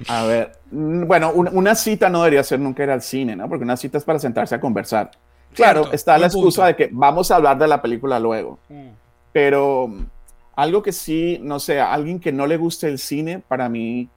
[0.08, 3.48] A ver, mm, bueno, un- una cita no debería ser nunca ir al cine, ¿no?
[3.48, 5.10] Porque una cita es para sentarse a conversar.
[5.54, 6.66] Claro, Cierto, está la excusa punto.
[6.66, 8.58] de que vamos a hablar de la película luego.
[9.32, 10.04] Pero mm,
[10.56, 14.08] algo que sí, no sé, a alguien que no le guste el cine, para mí,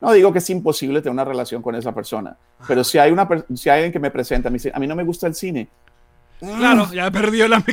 [0.00, 2.36] no digo que es imposible tener una relación con esa persona,
[2.68, 4.94] pero si hay, una, si hay alguien que me presenta, me dice, a mí no
[4.96, 5.68] me gusta el cine,
[6.40, 7.64] Claro, ya perdió la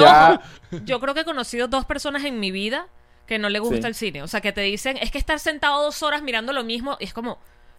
[0.00, 0.40] Ya.
[0.84, 2.86] yo creo que he conocido dos personas en mi vida
[3.26, 3.86] que no le gusta Sí.
[3.86, 4.22] el cine.
[4.22, 7.04] O sea, que te dicen, es que estar sentado dos horas mirando lo mismo, y
[7.04, 7.38] es como,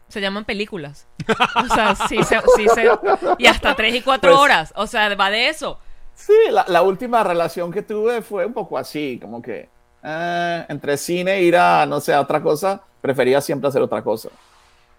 [0.10, 1.08] se llaman películas.
[1.56, 2.90] O sea, sí se, sí se-
[3.38, 4.74] y hasta tres y cuatro Pues- horas.
[4.76, 5.80] O sea, va de eso.
[6.26, 9.70] Sí, la, la última relación que tuve fue un poco así, como que
[10.04, 14.30] eh, entre cine ir a, no sé, a otra cosa, prefería siempre hacer otra cosa.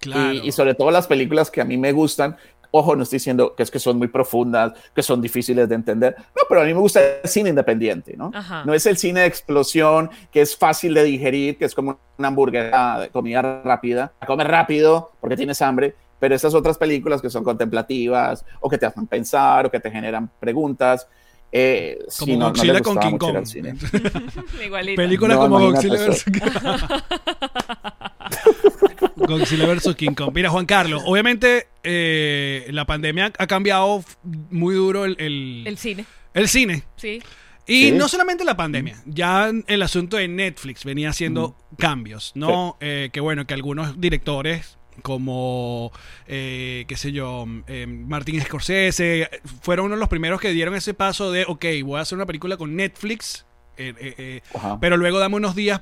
[0.00, 0.32] Claro.
[0.32, 2.36] Y, y sobre todo las películas que a mí me gustan,
[2.72, 6.16] ojo, no estoy diciendo que es que son muy profundas, que son difíciles de entender,
[6.18, 8.32] no, pero a mí me gusta el cine independiente, ¿no?
[8.34, 8.64] Ajá.
[8.64, 12.28] No es el cine de explosión, que es fácil de digerir, que es como una
[12.28, 17.28] hamburguesa de comida rápida, a comer rápido porque tienes hambre, pero esas otras películas que
[17.28, 21.08] son contemplativas o que te hacen pensar o que te generan preguntas,
[21.50, 23.44] eh, como no, no Godzilla le con King Kong.
[23.44, 23.74] cine.
[25.28, 26.24] No, como Godzilla vs.
[29.16, 29.96] Godzilla vs.
[29.96, 30.30] King Kong.
[30.32, 36.04] Mira, Juan Carlos, obviamente eh, la pandemia ha cambiado muy duro el, el, El cine,
[36.34, 36.84] el cine.
[36.94, 37.20] sí.
[37.64, 37.92] Y Sí.
[37.92, 42.76] no solamente la pandemia, ya el asunto de Netflix venía haciendo cambios, ¿no?
[42.80, 45.90] Eh, que bueno, que algunos directores como,
[46.26, 49.30] eh, qué sé yo, eh, Martin Scorsese,
[49.62, 52.26] fueron uno de los primeros que dieron ese paso de, ok, voy a hacer una
[52.26, 53.46] película con Netflix,
[53.78, 54.42] eh, eh, eh,
[54.80, 55.80] pero luego dame unos días,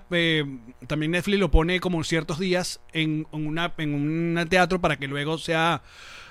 [0.86, 5.08] también Netflix lo pone como ciertos días en, en una, en un teatro para que
[5.08, 5.82] luego sea,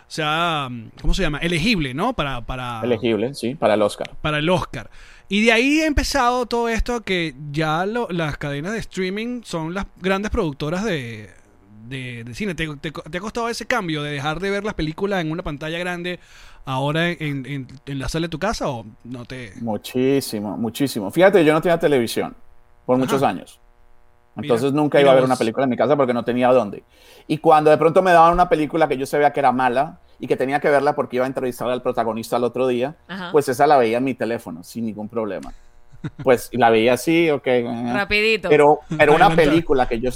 [0.08, 0.70] sea,
[1.02, 1.40] ¿cómo se llama?
[1.40, 2.14] Elegible, ¿no?
[2.14, 4.12] Para, para, Elegible, sí, para el Oscar.
[4.22, 4.90] para el Oscar.
[5.32, 9.76] Y de ahí ha empezado todo esto que ya lo- las cadenas de streaming son
[9.76, 11.30] las grandes productoras de,
[11.90, 12.56] de, de cine.
[12.56, 15.44] ¿Te, te, te ha costado ese cambio de dejar de ver las películas en una
[15.44, 16.20] pantalla grande
[16.66, 19.54] ahora en, en- en la sala de tu casa o no te...
[19.62, 21.10] Muchísimo, muchísimo.
[21.12, 22.36] Fíjate, yo no tenía televisión
[22.86, 23.60] por muchos años.
[24.36, 25.30] Entonces Mira, nunca iba a ver vos.
[25.30, 26.84] una película en mi casa porque no tenía dónde.
[27.28, 30.28] Y cuando de pronto me daban una película que yo sabía que era mala y
[30.28, 33.32] que tenía que verla porque iba a entrevistar al protagonista al otro día, Ajá.
[33.32, 35.52] pues esa la veía en mi teléfono sin ningún problema.
[36.24, 37.48] Pues la veía así, ok.
[37.48, 38.50] eh, Rapidito.
[38.50, 40.12] Pero, pero una película que yo,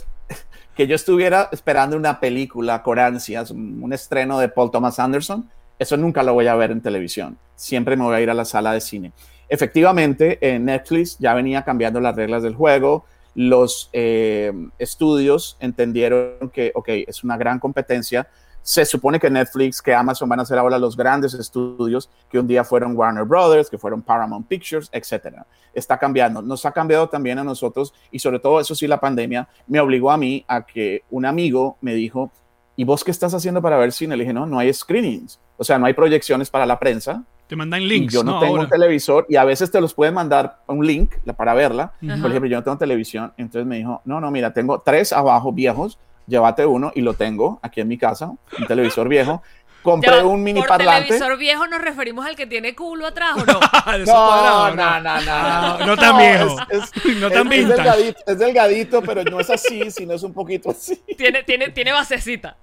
[0.76, 5.50] que yo estuviera esperando una película con ansias, un un estreno de Paul Thomas Anderson,
[5.80, 7.38] eso nunca lo voy a ver en televisión.
[7.56, 9.12] Siempre me voy a ir a la sala de cine.
[9.50, 13.06] Efectivamente, en Netflix ya venía cambiando las reglas del juego.
[13.36, 18.28] Los eh, estudios entendieron que, ok, es una gran competencia.
[18.66, 22.48] Se supone que Netflix, que Amazon van a ser ahora los grandes estudios que un
[22.48, 25.46] día fueron Warner Brothers, que fueron Paramount Pictures, etcétera.
[25.74, 26.42] Está cambiando.
[26.42, 30.12] Nos ha cambiado también a nosotros y sobre todo eso sí la pandemia me obligó
[30.12, 32.32] a mí a que un amigo me dijo,
[32.78, 34.16] ¿y vos qué estás haciendo para ver cine?
[34.16, 35.40] Le dije, no, no hay screenings.
[35.58, 37.24] O sea, no hay proyecciones para la prensa.
[37.48, 38.40] Te mandan Y links, yo no, ¿no?
[38.40, 38.64] tengo Ahora.
[38.64, 41.92] un televisor y a veces te los pueden mandar un link para verla.
[42.00, 43.34] Por ejemplo, yo no tengo televisión.
[43.36, 47.60] Entonces me dijo, no, no, mira, tengo tres abajo viejos, llévate uno y lo tengo
[47.62, 49.42] aquí en mi casa, un televisor viejo.
[49.82, 51.08] Compré Ya un mini Por parlante.
[51.10, 53.60] televisor viejo nos referimos al que tiene culo atrás o no.
[54.06, 56.56] No, no, no, no, No, no tan viejo.
[56.70, 60.34] Es, es- No tan es- delgadito, es delgadito, pero no es así, sino es un
[60.34, 60.96] poquito así.
[61.18, 62.56] tiene, tiene, tiene basecita.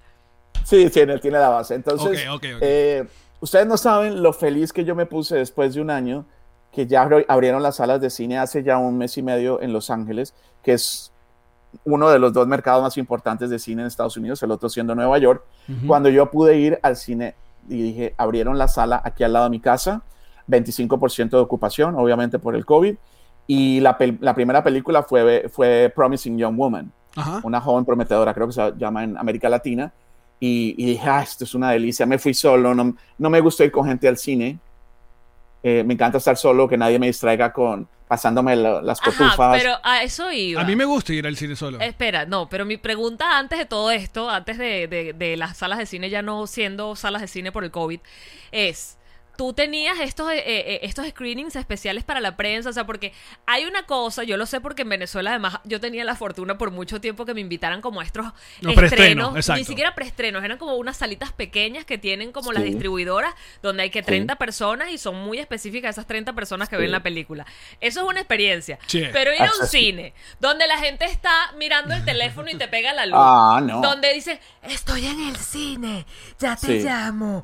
[0.63, 1.75] Sí, tiene, tiene la base.
[1.75, 2.61] Entonces, Ok, ok, ok.
[2.61, 3.03] eh,
[3.39, 6.25] ustedes no saben lo feliz que yo me puse después de un año
[6.71, 9.73] que ya abri- abrieron las salas de cine hace ya un mes y medio en
[9.73, 11.10] Los Ángeles, que es
[11.85, 14.95] uno de los dos mercados más importantes de cine en Estados Unidos, el otro siendo
[14.95, 15.43] Nueva York.
[15.87, 17.35] Cuando yo pude ir al cine
[17.69, 20.01] y dije, abrieron la sala aquí al lado de mi casa,
[20.47, 22.95] 25% de ocupación, obviamente por el COVID,
[23.47, 26.91] y la, primera película fue, fue Promising Young Woman
[27.43, 29.91] una joven prometedora, creo que se llama en América Latina,
[30.39, 33.63] y, y dije, ah, esto es una delicia, me fui solo, no, no me gusta
[33.63, 34.59] ir con gente al cine,
[35.63, 39.57] Eh, me encanta estar solo, que nadie me distraiga con pasándome la- las Ajá, cotufas.
[39.57, 40.59] pero a eso iba.
[40.59, 41.79] A mí me gusta ir al cine solo.
[41.79, 45.79] Espera, no, pero mi pregunta antes de todo esto, antes de, de- de las salas
[45.79, 48.01] de cine ya no siendo salas de cine por el COVID,
[48.51, 48.97] es,
[49.37, 53.13] tú tenías estos, eh, eh, estos screenings especiales para la prensa, o sea, porque
[53.45, 56.69] hay una cosa, yo lo sé porque en Venezuela además yo tenía la fortuna por
[56.71, 58.25] mucho tiempo que me invitaran como a estos
[58.61, 59.59] No, estrenos, exacto.
[59.59, 63.89] ni siquiera preestrenos, eran como unas salitas pequeñas que tienen como las distribuidoras, donde hay
[63.89, 66.81] que 30 personas y son muy específicas esas 30 personas que Sí.
[66.81, 67.45] ven la película.
[67.79, 68.77] Eso es una experiencia.
[68.87, 69.03] Sí.
[69.11, 72.93] Pero ir a un cine, donde la gente está mirando el teléfono y te pega
[72.93, 73.81] la luz, Ah, no.
[73.81, 76.05] donde dice, estoy en el cine,
[76.39, 76.79] ya te Sí.
[76.85, 77.43] llamo.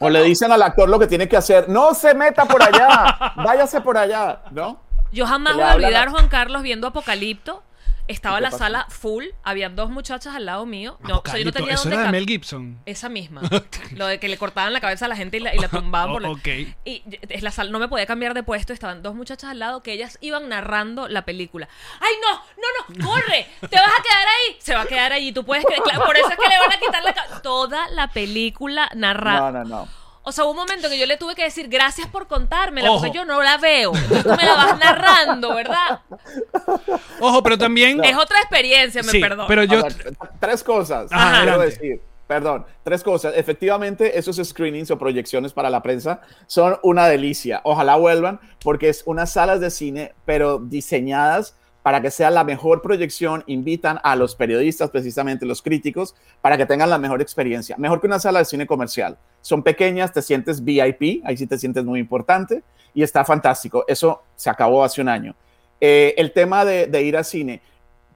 [0.00, 1.68] O le dicen al actor lo que tiene que hacer.
[1.68, 3.32] No se meta por allá.
[3.36, 4.42] Váyase por allá.
[4.50, 4.80] ¿No?
[5.12, 7.62] Yo jamás voy a olvidar, a- Juan Carlos, viendo Apocalipto.
[8.08, 10.96] Estaba ¿Y qué la sala full, habían dos muchachas al lado mío.
[11.00, 12.78] No, o sea, yo no tenía Eso dónde era de Mel Gibson.
[12.86, 13.40] Esa misma.
[13.96, 16.12] Lo de que le cortaban la cabeza a la gente y la, y la tumbaban
[16.12, 16.46] por la- Oh, ok.
[16.84, 18.72] Y es la sala, no me podía cambiar de puesto.
[18.72, 21.66] Estaban dos muchachas al lado que ellas iban narrando la película.
[22.00, 22.36] ¡Ay, no!
[22.36, 23.10] ¡No, no!
[23.10, 23.48] ¡Corre!
[23.68, 24.56] ¡Te vas a quedar ahí!
[24.60, 25.32] Se va a quedar allí.
[25.32, 28.88] Tú puedes por eso es que le van a quitar la ca- Toda la película
[28.94, 29.50] narrada.
[29.50, 29.88] No, no, no.
[30.28, 32.98] O sea, hubo un momento que yo le tuve que decir gracias por contármela, Ojo.
[33.02, 33.94] porque yo no la veo.
[33.94, 36.00] Entonces tú me la vas narrando, ¿verdad?
[37.20, 38.02] Ojo, pero también.
[38.04, 39.46] Es otra experiencia, me Sí, perdón.
[39.46, 39.84] pero yo.
[39.84, 41.12] ver, tres cosas.
[41.12, 41.66] Ajá, quiero adelante.
[41.66, 42.02] decir.
[42.26, 43.34] Perdón, tres cosas.
[43.36, 47.60] Efectivamente, esos screenings o proyecciones para la prensa son una delicia.
[47.62, 52.82] Ojalá vuelvan porque es unas salas de cine, pero diseñadas para que sea la mejor
[52.82, 53.44] proyección.
[53.46, 57.76] Invitan a los periodistas, precisamente los críticos, para que tengan la mejor experiencia.
[57.78, 59.18] Mejor que una sala de cine comercial.
[59.46, 63.84] Son pequeñas, te sientes VIP, ahí sí te sientes muy importante y está fantástico.
[63.86, 65.36] Eso se acabó hace un año.
[65.80, 67.60] Eh, el tema de, de ir al cine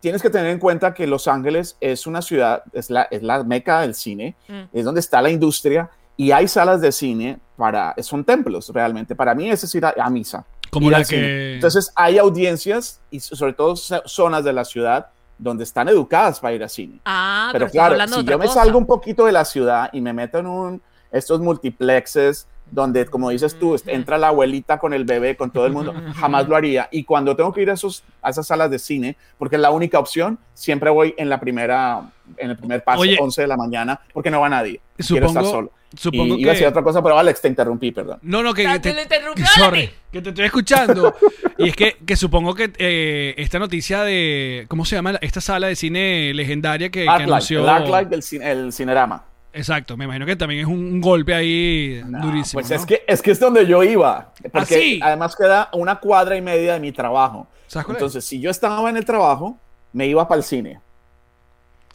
[0.01, 3.45] tienes que tener en cuenta que Los Ángeles es una ciudad, es la, es la
[3.45, 4.63] meca del cine, Mm.
[4.73, 9.15] es donde está la industria y hay salas de cine para, son templos realmente.
[9.15, 10.45] Para mí es ir a, a misa.
[10.71, 15.07] Como la que- Entonces hay audiencias y sobre todo zo- zonas de la ciudad
[15.39, 16.99] donde están educadas para ir al cine.
[17.05, 19.89] Ah, pero, claro, hablando de si otra yo me salgo un poquito de la ciudad
[19.93, 20.83] y me meto en un,
[21.13, 25.73] estos multiplexes donde, como dices tú, entra la abuelita con el bebé, con todo el
[25.73, 26.89] mundo, jamás lo haría.
[26.93, 29.73] Y cuando tengo que ir a, esos, a esas salas de cine, porque es la
[29.73, 33.17] única opción, siempre voy en la primera, en el primer paso, Oye.
[33.21, 34.81] 11 de la mañana, porque no va nadie.
[34.97, 35.73] Quiero estar Supongo, solo.
[35.97, 36.69] supongo y iba a decir que.
[36.69, 38.21] otra cosa, pero Alex, te interrumpí, perdón.
[38.23, 41.13] No, no, que, Ah, que te que- a sorry, que te estoy escuchando.
[41.59, 44.67] y es que, que supongo que eh, esta noticia de.
[44.69, 45.19] ¿Cómo se llama?
[45.23, 47.63] Esta sala de cine legendaria que, que Arclight, anunció.
[47.63, 49.25] el Arclight del cine- el cinerama.
[49.53, 52.61] Exacto, me imagino que también es un golpe ahí durísimo.
[52.61, 52.77] Pues ¿no?
[52.77, 54.33] es, que, es que es donde yo iba.
[54.53, 55.01] Porque sí?
[55.03, 57.49] además queda una cuadra y media de mi trabajo.
[57.89, 59.59] Entonces, si yo estaba en el trabajo,
[59.93, 60.81] me iba para el cine.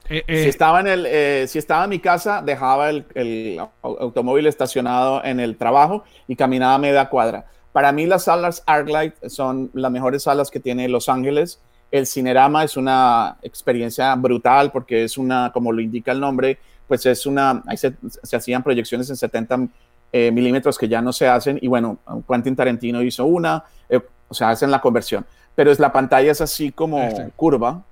[0.08, 3.58] Eh, si, eh, estaba en el, eh, si estaba en mi casa, dejaba el, el
[3.58, 7.46] au- automóvil estacionado en el trabajo y caminaba media cuadra.
[7.72, 11.60] Para mí las salas Arclight son las mejores salas que tiene Los Ángeles.
[11.92, 17.06] El Cinerama es una experiencia brutal porque es una, como lo indica el nombre, pues
[17.06, 17.94] es una, ahí se,
[18.24, 19.68] se hacían proyecciones en 70
[20.12, 21.98] eh, milímetros que ya no se hacen y bueno,
[22.30, 26.42] Quentin Tarantino hizo una, eh, o sea, hacen la conversión, pero es la pantalla es
[26.42, 27.30] así como Este.
[27.36, 27.84] curva,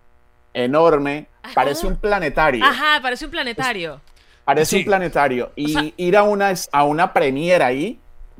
[0.53, 1.53] enorme, Ajá.
[1.55, 2.63] parece un planetario.
[2.63, 4.01] Ajá, parece un planetario.
[4.45, 4.77] Parece Sí.
[4.79, 5.51] un planetario.
[5.55, 7.99] Y sea- ir a una, a una premiere ahí,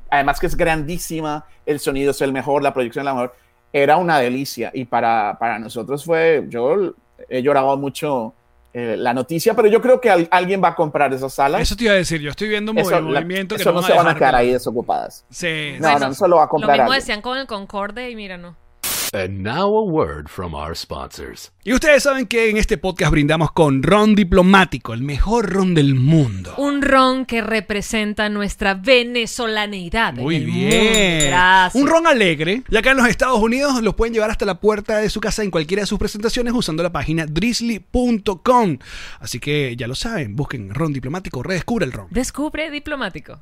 [0.09, 3.35] además que es grandísima, el sonido es el mejor, la proyección es la mejor,
[3.71, 4.69] era una delicia.
[4.73, 6.93] Y para, para nosotros fue, yo
[7.29, 8.33] he llorado mucho
[8.73, 11.61] eh, la noticia, pero yo creo que al- alguien va a comprar esas salas.
[11.61, 13.75] eso te iba a decir, yo estoy viendo un Eso, la- movimiento que eso no,
[13.81, 15.25] van se van a dejar quedar que- ahí desocupadas.
[15.29, 15.93] Sí, No, sí.
[15.99, 16.99] no, no se lo va a Lo comprar mismo alguien.
[16.99, 18.55] decían con el Concorde y mira, no.
[19.15, 21.51] And now a word from our sponsors.
[21.63, 25.93] Y ustedes saben que en este podcast brindamos con Ron Diplomático, el mejor ron del
[25.93, 26.55] mundo.
[26.57, 30.17] Un ron que representa nuestra venezolaneidad.
[30.17, 30.83] en Muy el bien.
[30.83, 31.25] mundo.
[31.27, 31.75] Gracias.
[31.83, 32.63] Un ron alegre.
[32.67, 35.43] Y acá en los Estados Unidos los pueden llevar hasta la puerta de su casa
[35.43, 38.79] en cualquiera de sus presentaciones usando la página drizzly.com.
[39.19, 42.07] Así que ya lo saben, busquen ron diplomático, redescubre el ron.
[42.09, 43.41] Descubre diplomático.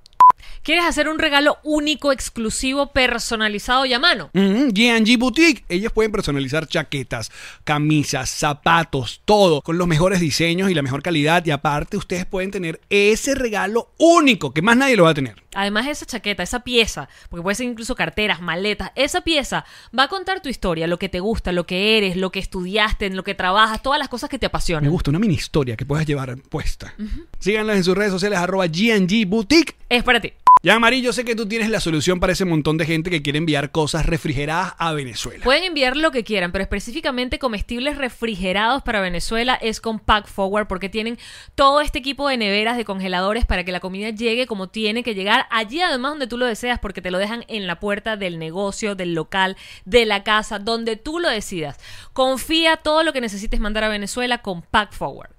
[0.64, 4.30] ¿Quieres hacer un regalo único, exclusivo, personalizado y a mano?
[4.34, 4.70] Mm,
[5.18, 5.64] Boutique.
[5.70, 7.32] Ellos pueden personalizar chaquetas,
[7.64, 11.46] camisas, zapatos, todo con los mejores diseños y la mejor calidad.
[11.46, 15.44] Y aparte, ustedes pueden tener ese regalo único que más nadie lo va a tener.
[15.54, 19.66] Además, esa chaqueta, esa pieza, porque puede ser incluso carteras, maletas, esa pieza
[19.98, 23.06] va a contar tu historia, lo que te gusta, lo que eres, lo que estudiaste,
[23.06, 24.90] en lo que trabajas, todas las cosas que te Me apasionan.
[24.90, 26.94] gusta una mini historia que puedas llevar puesta.
[27.40, 29.76] Síganlas en sus redes sociales, arroba G&G Boutique.
[29.90, 30.34] Es para ti.
[30.64, 33.24] Ya, Mari, yo sé que tú tienes la solución para ese montón de gente que
[33.24, 35.44] quiere enviar cosas refrigeradas a Venezuela.
[35.44, 40.68] Pueden enviar lo que quieran, pero específicamente comestibles refrigerados para Venezuela es con Pack Forward
[40.68, 41.18] porque tienen
[41.56, 45.16] todo este equipo de neveras, de congeladores para que la comida llegue como tiene que
[45.16, 48.38] llegar allí además donde tú lo deseas porque te lo dejan en la puerta del
[48.38, 51.80] negocio, del local, de la casa, donde tú lo decidas.
[52.14, 55.32] Confía todo lo que necesites mandar a Venezuela con Pack Forward.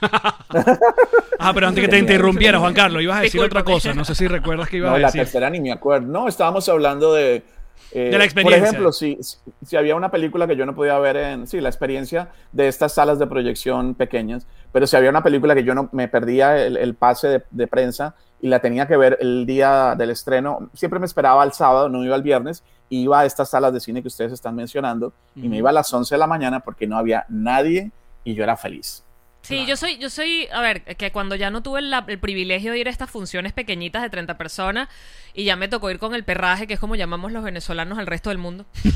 [1.42, 3.94] Ah, pero antes que te interrumpiera, Juan Carlos, ibas a decir otra cosa.
[3.94, 5.22] No sé si recuerdas que ibas No, a la decir.
[5.22, 6.06] tercera ni me acuerdo.
[6.06, 7.42] No, estábamos hablando de...
[7.92, 8.60] eh, De la experiencia.
[8.60, 9.18] Por ejemplo, si,
[9.64, 11.46] si había una película que yo no podía ver en...
[11.46, 15.64] Sí, la experiencia de estas salas de proyección pequeñas, pero si había una película que
[15.64, 19.16] yo no me perdía el, el pase de, de prensa y la tenía que ver
[19.22, 23.24] el día del estreno, siempre me esperaba al sábado, no iba el viernes, iba a
[23.24, 26.18] estas salas de cine que ustedes están mencionando y me iba a las 11 de
[26.18, 27.92] la mañana porque no había nadie
[28.24, 29.04] y yo era feliz.
[29.42, 32.72] Sí, yo soy, yo soy, a ver, que cuando ya no tuve la- el privilegio
[32.72, 34.88] de ir a estas funciones pequeñitas de 30 personas
[35.34, 38.06] y ya me tocó ir con el perraje, que es como llamamos los venezolanos al
[38.06, 38.66] resto del mundo.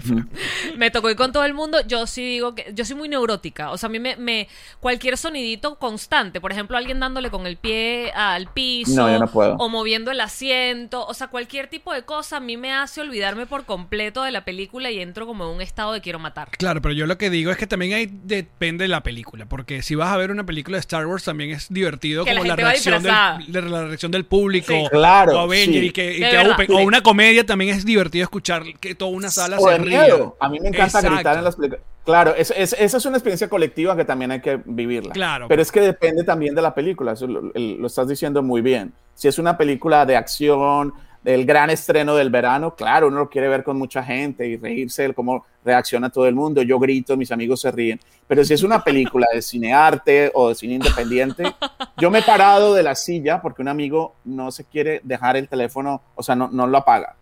[0.76, 1.78] me tocó ir con todo el mundo.
[1.86, 3.70] Yo sí digo que yo soy muy neurótica.
[3.70, 4.48] O sea, a mí me, me-
[4.80, 9.26] cualquier sonidito constante, por ejemplo, alguien dándole con el pie al piso No, yo no
[9.26, 9.56] puedo.
[9.56, 13.46] o moviendo el asiento, o sea, cualquier tipo de cosa a mí me hace olvidarme
[13.46, 16.50] por completo de la película y entro como en un estado de quiero matar.
[16.52, 19.82] Claro, pero yo lo que digo es que también ahí depende de la película, porque
[19.82, 22.56] si vas a ver una película de Star Wars también es divertido Que como la,
[22.56, 23.12] reacción del,
[23.48, 24.84] de la reacción del público, Sí.
[24.90, 25.86] Claro, o sí.
[25.86, 26.72] y que, y De que verdad, open- sí.
[26.74, 30.06] o una comedia también es divertido escuchar que toda una sala O se ría.
[30.40, 31.14] A mí me encanta Exacto.
[31.14, 31.84] gritar en las películas.
[32.04, 35.12] Claro, es- es- esa es una experiencia colectiva que también hay que vivirla.
[35.12, 35.46] Claro.
[35.48, 38.92] Pero es que depende también de la película, eso lo estás diciendo muy bien.
[39.14, 43.48] Si es una película de acción, del gran estreno del verano, claro, uno lo quiere
[43.48, 46.62] ver con mucha gente y reírse de cómo reacciona todo el mundo.
[46.62, 48.00] Yo grito, mis amigos se ríen.
[48.26, 51.54] Pero si es una película de cinearte o de cine independiente,
[51.98, 55.48] yo me he parado de la silla porque un amigo no se quiere dejar el
[55.48, 57.16] teléfono, o sea, no, no lo apaga.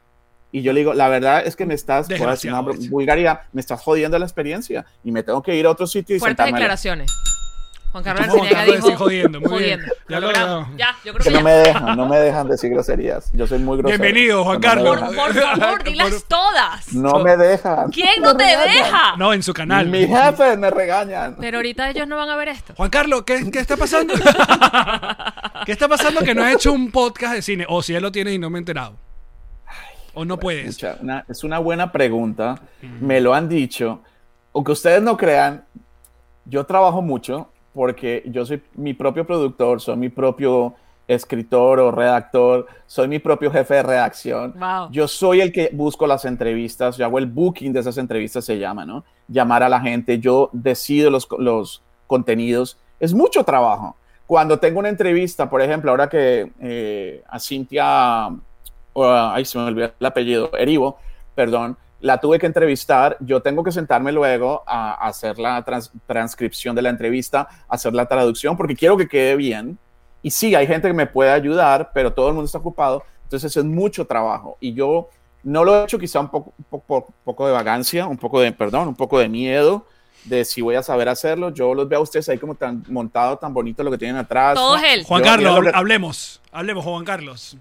[0.50, 2.08] Y yo le digo, la verdad es que me estás,
[2.44, 6.16] una vulgaridad, me estás jodiendo la experiencia y me tengo que ir a otro sitio
[6.16, 6.58] y Fuertes sentarme.
[6.58, 7.10] declaraciones.
[7.92, 9.80] Juan Carlos Carlos dijo jodiendo, muy bien.
[9.80, 9.94] jodiendo.
[10.08, 10.50] Ya Lo lo logramos.
[10.68, 10.76] logramos.
[10.78, 11.44] Ya, yo creo Que que no ya.
[11.44, 13.30] me dejan, no me dejan decir groserías.
[13.32, 14.02] Yo soy muy grosero.
[14.02, 14.98] Bienvenido, Juan Carlos.
[15.00, 16.92] Por, favor, dilas Por- todas.
[16.92, 17.90] No me dejan.
[17.90, 18.74] ¿Quién no te regañan.
[18.74, 19.16] deja?
[19.16, 19.88] No, en su canal.
[19.88, 21.36] Mi jefe me regañan.
[21.40, 22.74] Pero ahorita ellos no van a ver esto.
[22.76, 24.12] Juan Carlos, ¿qué, qué está pasando?
[25.64, 27.64] ¿Qué está pasando que no has hecho un podcast de cine?
[27.68, 28.96] O si ya lo tienes y no me he enterado.
[30.14, 30.78] O no puedes.
[31.00, 32.60] Una- es una buena pregunta.
[33.00, 34.02] Me lo han dicho.
[34.54, 35.64] Aunque ustedes no crean,
[36.44, 40.74] yo trabajo mucho porque yo soy mi propio productor, soy mi propio
[41.06, 44.52] escritor o redactor, soy mi propio jefe de redacción.
[44.58, 44.90] Wow.
[44.90, 48.58] Yo soy el que busco las entrevistas, yo hago el booking de esas entrevistas, se
[48.58, 49.04] llama, ¿no?
[49.28, 52.80] Llamar a la gente, yo decido los, los contenidos.
[52.98, 53.94] Es mucho trabajo.
[54.26, 57.84] Cuando tengo una entrevista, por ejemplo, ahora que eh, a Cintia,
[58.24, 58.32] a-
[59.34, 60.98] ay, se me olvidó el apellido, Erivo,
[61.36, 65.90] perdón, la tuve que entrevistar, yo tengo que sentarme luego a, a hacer la trans-
[66.06, 69.78] transcripción de la entrevista, hacer la traducción, porque quiero que quede bien.
[70.22, 73.56] Y sí, hay gente que me puede ayudar, pero todo el mundo está ocupado, entonces
[73.56, 74.56] es mucho trabajo.
[74.60, 75.08] Y yo
[75.42, 78.40] no lo he hecho quizá un poco, un poco, un poco de vagancia, un poco
[78.40, 79.84] de, perdón, un poco de miedo
[80.24, 81.50] de si voy a saber hacerlo.
[81.50, 84.58] Yo los veo a ustedes ahí como tan montado, tan bonito lo que tienen atrás.
[85.04, 86.40] Juan Yo- Carlos, que- hablemos.
[86.52, 87.56] Hablemos, Juan Carlos.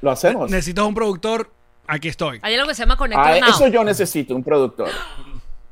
[0.00, 0.50] Lo hacemos.
[0.50, 1.50] Necesitas un productor.
[1.86, 2.38] Aquí estoy.
[2.42, 3.48] Hay algo que se llama Conector Ah, Now.
[3.50, 4.88] eso yo necesito, un productor.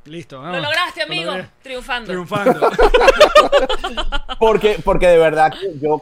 [0.07, 0.37] Listo.
[0.37, 0.63] Lo vamos.
[0.63, 1.31] lograste, Lo amigo.
[1.31, 1.49] logré.
[1.63, 2.07] Triunfando.
[2.09, 2.71] Triunfando.
[4.39, 6.01] Porque, porque de verdad que yo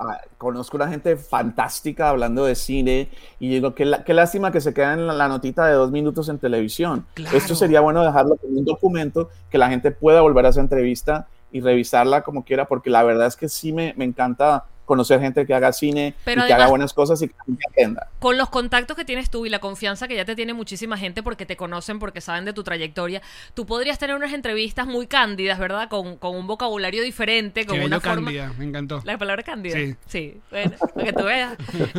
[0.00, 4.60] ah, conozco una gente fantástica hablando de cine y digo, qué, la- qué lástima que
[4.60, 7.06] se queda en la, la notita de dos minutos en televisión.
[7.14, 7.36] Claro.
[7.36, 11.28] Esto sería bueno dejarlo como un documento que la gente pueda volver a esa entrevista
[11.52, 15.44] y revisarla como quiera, porque la verdad es que sí me, me encanta conocer gente
[15.44, 17.34] que haga cine Pero y que haga buenas cosas y que
[17.68, 18.08] aprenda.
[18.18, 21.22] Con los contactos que tienes tú y la confianza que ya te tiene muchísima gente
[21.22, 23.20] porque te conocen, porque saben de tu trayectoria,
[23.52, 25.88] tú podrías tener unas entrevistas muy cándidas, ¿verdad?
[25.90, 28.26] Con, con un vocabulario diferente, con Qué una forma...
[28.26, 28.52] Cándida.
[28.56, 29.02] Me encantó.
[29.04, 29.76] La palabra cándida.
[29.76, 29.96] Sí.
[30.06, 30.40] Sí.
[30.50, 31.56] bueno, para que tú veas.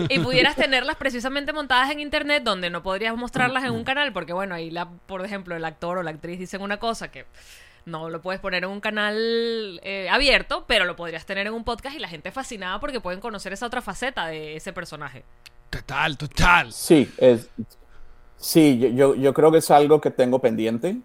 [0.10, 4.34] Y pudieras tenerlas precisamente montadas en internet donde no podrías mostrarlas en un canal porque,
[4.34, 7.26] bueno, ahí, la, por ejemplo, el actor o la actriz dicen una cosa que
[7.88, 11.64] no lo puedes poner en un canal eh, abierto, pero lo podrías tener en un
[11.64, 15.24] podcast y la gente fascinada porque pueden conocer esa otra faceta de ese personaje.
[15.70, 16.72] Total, total.
[16.72, 17.50] Sí, es,
[18.36, 20.98] sí yo, yo, yo creo que es algo que tengo pendiente,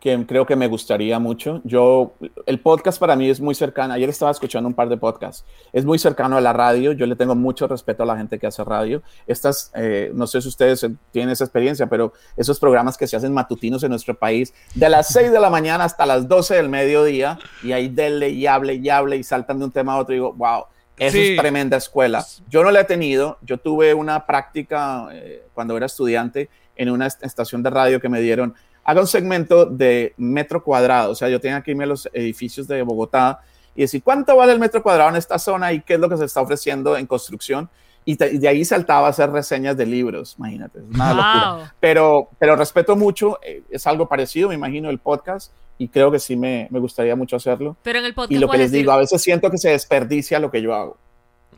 [0.00, 1.60] que creo que me gustaría mucho.
[1.62, 2.14] Yo,
[2.46, 3.92] el podcast para mí es muy cercano.
[3.92, 5.44] Ayer estaba escuchando un par de podcasts.
[5.74, 6.92] Es muy cercano a la radio.
[6.92, 9.02] Yo le tengo mucho respeto a la gente que hace radio.
[9.26, 13.34] Estas, eh, no sé si ustedes tienen esa experiencia, pero esos programas que se hacen
[13.34, 17.38] matutinos en nuestro país, de las 6 de la mañana hasta las 12 del mediodía,
[17.62, 20.16] y ahí denle y hable y hable y saltan de un tema a otro, y
[20.16, 20.64] digo, wow.
[20.96, 21.28] Eso Sí.
[21.32, 22.22] es tremenda escuela.
[22.50, 23.38] Yo no la he tenido.
[23.40, 28.10] Yo tuve una práctica eh, cuando era estudiante en una est- estación de radio que
[28.10, 28.54] me dieron.
[28.84, 31.12] Haga un segmento de metro cuadrado.
[31.12, 33.40] O sea, yo tenía que irme a los edificios de Bogotá
[33.74, 36.16] y decir cuánto vale el metro cuadrado en esta zona y qué es lo que
[36.16, 37.68] se está ofreciendo en construcción.
[38.04, 40.34] Y, te- y de ahí saltaba a hacer reseñas de libros.
[40.38, 41.64] Imagínate, es una locura Wow.
[41.78, 46.18] pero, pero respeto mucho, eh, es algo parecido, me imagino, el podcast, y creo que
[46.18, 47.76] sí me, me gustaría mucho hacerlo.
[47.82, 49.68] Pero en el podcast Y lo que les decir- digo, a veces siento que se
[49.70, 50.96] desperdicia lo que yo hago.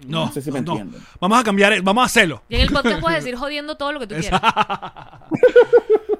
[0.06, 0.72] No, No sé si me no.
[0.72, 1.00] entienden.
[1.20, 2.42] Vamos a cambiar, vamos a hacerlo.
[2.48, 4.42] Y en el podcast puedes decir jodiendo todo lo que tú quieras.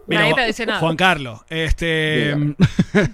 [0.07, 0.81] Mira, Nadie te dice nada.
[0.81, 2.25] Juan Carlos, este.
[2.35, 2.55] Dígame.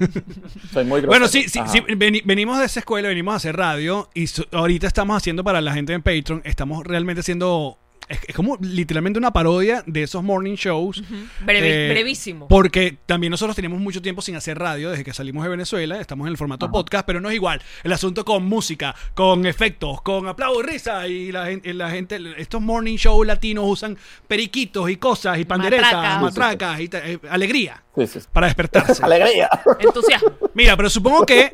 [0.72, 1.00] Soy muy.
[1.02, 4.46] Bueno, sí, sí, sí, veni- venimos de esa escuela, venimos a hacer radio y so-
[4.52, 7.78] ahorita estamos haciendo para la gente en Patreon, estamos realmente haciendo...
[8.08, 11.02] Es, es como literalmente una parodia de esos morning shows.
[11.44, 12.48] Breve- Eh, brevísimo.
[12.48, 16.00] Porque también nosotros tenemos mucho tiempo sin hacer radio desde que salimos de Venezuela.
[16.00, 17.60] Estamos en el formato podcast, pero no es igual.
[17.84, 21.06] El asunto con música, con efectos, con aplausos, risa.
[21.08, 23.96] Y la, la gente, estos morning shows latinos usan
[24.26, 26.22] periquitos y cosas y panderetas, Matracas.
[26.22, 28.26] matracas, y eh, alegría Sí, sí, sí.
[28.32, 29.02] para despertarse.
[29.04, 29.48] Alegría.
[29.80, 30.30] Entusiasmo.
[30.54, 31.50] Mira, pero supongo que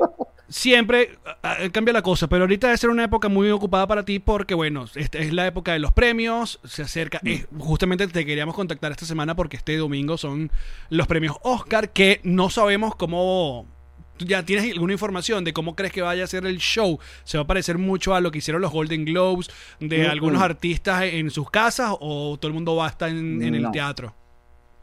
[0.48, 4.04] siempre ah, ah, cambia la cosa, pero ahorita debe ser una época muy ocupada para
[4.04, 8.24] ti porque, bueno, esta es la época de los premios, se acerca, eh, justamente te
[8.26, 10.50] queríamos contactar esta semana porque este domingo son
[10.90, 13.66] los premios Oscar que no sabemos cómo...
[14.16, 17.00] ¿Tú ya tienes alguna información de cómo crees que vaya a ser el show?
[17.24, 19.48] ¿Se va a parecer mucho a lo que hicieron los Golden Globes
[19.80, 20.44] de Mm, algunos mm.
[20.44, 23.70] artistas en sus casas o todo el mundo va a estar en, en el No.
[23.72, 24.14] teatro?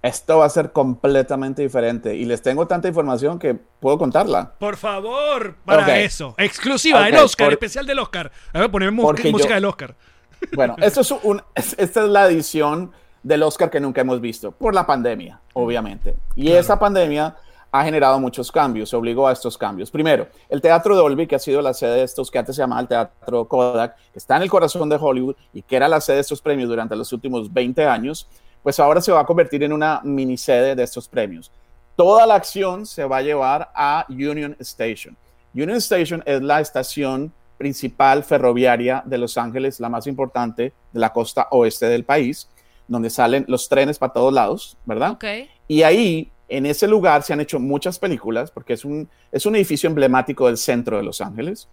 [0.01, 2.15] Esto va a ser completamente diferente.
[2.15, 4.53] Y les tengo tanta información que puedo contarla.
[4.57, 6.33] Por favor, para eso.
[6.37, 8.31] Exclusiva, el Ok, Oscar, por- especial del Oscar.
[8.53, 9.95] A ver, Porque música yo- del Oscar.
[10.55, 12.91] Bueno, esto es un, es- esta es la edición
[13.21, 16.15] del Oscar que nunca hemos visto, por la pandemia, obviamente.
[16.35, 17.35] Y esa pandemia
[17.71, 19.91] ha generado muchos cambios, se obligó a estos cambios.
[19.91, 22.81] Primero, el Teatro Dolby, que ha sido la sede de estos, que antes se llamaba
[22.81, 26.15] el Teatro Kodak, que está en el corazón de Hollywood y que era la sede
[26.15, 28.27] de estos premios durante los últimos 20 años,
[28.63, 31.51] pues ahora se va a convertir en una mini sede de estos premios.
[31.95, 35.15] Toda la acción se va a llevar a Union Station.
[35.53, 41.13] Union Station es la estación principal ferroviaria de Los Ángeles, la más importante de la
[41.13, 42.49] costa oeste del país,
[42.87, 45.11] donde salen los trenes para todos lados, ¿verdad?
[45.11, 45.25] Ok.
[45.67, 49.55] Y ahí, en ese lugar, se han hecho muchas películas, porque es un, es un
[49.55, 51.69] edificio emblemático del centro de Los Ángeles.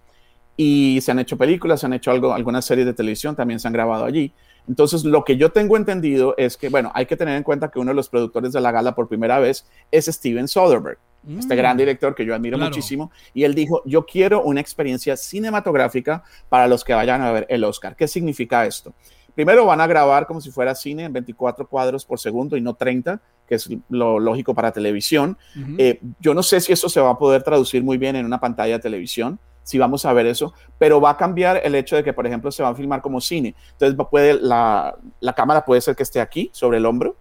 [0.57, 3.67] Y se han hecho películas, se han hecho algo, algunas series de televisión, también se
[3.67, 4.33] han grabado allí.
[4.69, 7.79] Entonces, lo que yo tengo entendido es que, bueno, hay que tener en cuenta que
[7.79, 10.99] uno de los productores de la gala por primera vez es Steven Soderbergh,
[11.39, 12.61] este gran director que yo admiro Mm.
[12.61, 12.71] Claro.
[12.71, 13.11] muchísimo.
[13.35, 17.65] Y él dijo, yo quiero una experiencia cinematográfica para los que vayan a ver el
[17.65, 17.97] Oscar.
[17.97, 18.93] ¿Qué significa esto?
[19.35, 22.75] Primero van a grabar como si fuera cine en 24 cuadros por segundo y no
[22.75, 25.39] 30, que es lo lógico para televisión.
[25.79, 28.41] Eh, yo no sé si eso se va a poder traducir muy bien en una
[28.41, 29.39] pantalla de televisión,
[29.69, 32.51] si vamos a ver eso, pero va a cambiar el hecho de que, por ejemplo,
[32.51, 33.55] se va a filmar como cine.
[33.73, 37.17] Entonces, puede, la, la cámara puede ser que esté aquí, sobre el hombro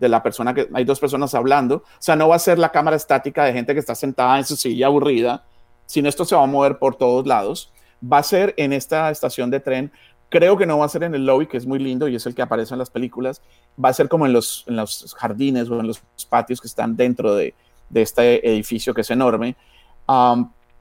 [0.00, 1.76] de la persona que hay dos personas hablando.
[1.76, 4.44] O sea, no va a ser la cámara estática de gente que está sentada en
[4.44, 5.44] su silla aburrida,
[5.86, 7.72] sino esto se va a mover por todos lados.
[8.02, 9.92] Va a ser en esta estación de tren.
[10.28, 12.26] Creo que no va a ser en el lobby, que es muy lindo y es
[12.26, 13.42] el que aparece en las películas.
[13.82, 16.96] Va a ser como en los, en los jardines o en los patios que están
[16.96, 17.54] dentro de,
[17.90, 19.54] de este edificio que es enorme.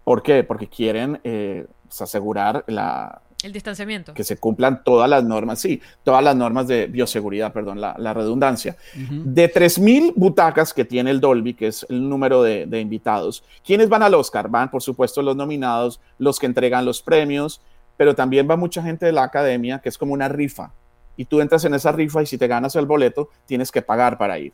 [0.04, 0.44] ¿Por qué?
[0.44, 4.14] Porque quieren eh, pues, asegurar la, El distanciamiento.
[4.14, 8.14] que se cumplan todas las normas, sí, todas las normas de bioseguridad, perdón, la, la
[8.14, 8.76] redundancia.
[8.96, 9.22] Ujú.
[9.26, 13.90] De 3.000 butacas que tiene el Dolby, que es el número de, de invitados, ¿quiénes
[13.90, 14.50] van al Oscar?
[14.50, 17.62] Van, por supuesto, los nominados, los que entregan los premios,
[17.98, 20.74] pero también va mucha gente de la academia, que es como una rifa.
[21.16, 24.18] Y tú entras en esa rifa y si te ganas el boleto, tienes que pagar
[24.18, 24.54] para ir.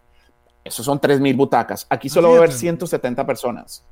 [0.66, 1.88] Esos son 3.000 butacas.
[1.90, 2.62] Aquí solo va a haber fíjate.
[2.62, 3.86] 170 personas.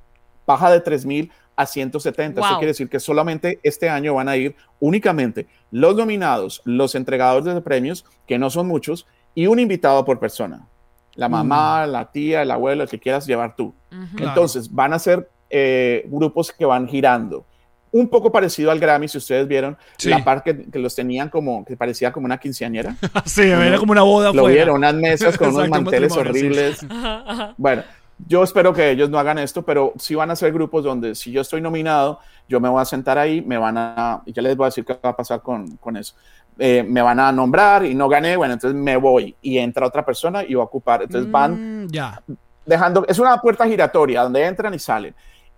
[0.46, 2.42] Baja de 3.000 a 170.
[2.42, 2.58] Eso Wow.
[2.60, 7.62] quiere decir que solamente este año van a ir únicamente los nominados, los entregadores de
[7.62, 10.68] premios, que no son muchos, y un invitado por persona.
[11.16, 13.74] La mamá, la tía, el abuelo, el que quieras llevar tú.
[13.92, 14.16] Ujú.
[14.18, 14.30] Claro.
[14.32, 17.46] Entonces, van a ser eh, grupos que van girando.
[17.92, 20.10] Un poco parecido al Grammy, si ustedes vieron, Sí.
[20.10, 22.98] la parte que, que los tenían como, que parecía como una quinceañera.
[23.26, 24.54] sí, era como una boda Lo afuera.
[24.56, 26.20] vieron, unas mesas con unos Exacto, un manteles sí.
[26.20, 26.84] horribles.
[26.90, 27.54] Ajá, ajá.
[27.58, 27.84] Bueno,
[28.28, 31.32] yo espero que ellos no hagan esto, pero sí van a ser grupos donde si
[31.32, 34.56] yo estoy nominado, yo me voy a sentar ahí, me van a, y ya les
[34.56, 36.16] voy a decir qué va a pasar con, con eso.
[36.58, 40.06] Eh, me van a nombrar y no gané, bueno, entonces me voy y entra otra
[40.06, 41.04] persona y va a ocupar.
[41.04, 42.22] Entonces van Mm, ya.
[42.66, 45.14] dejando, es una puerta giratoria donde entran y salen.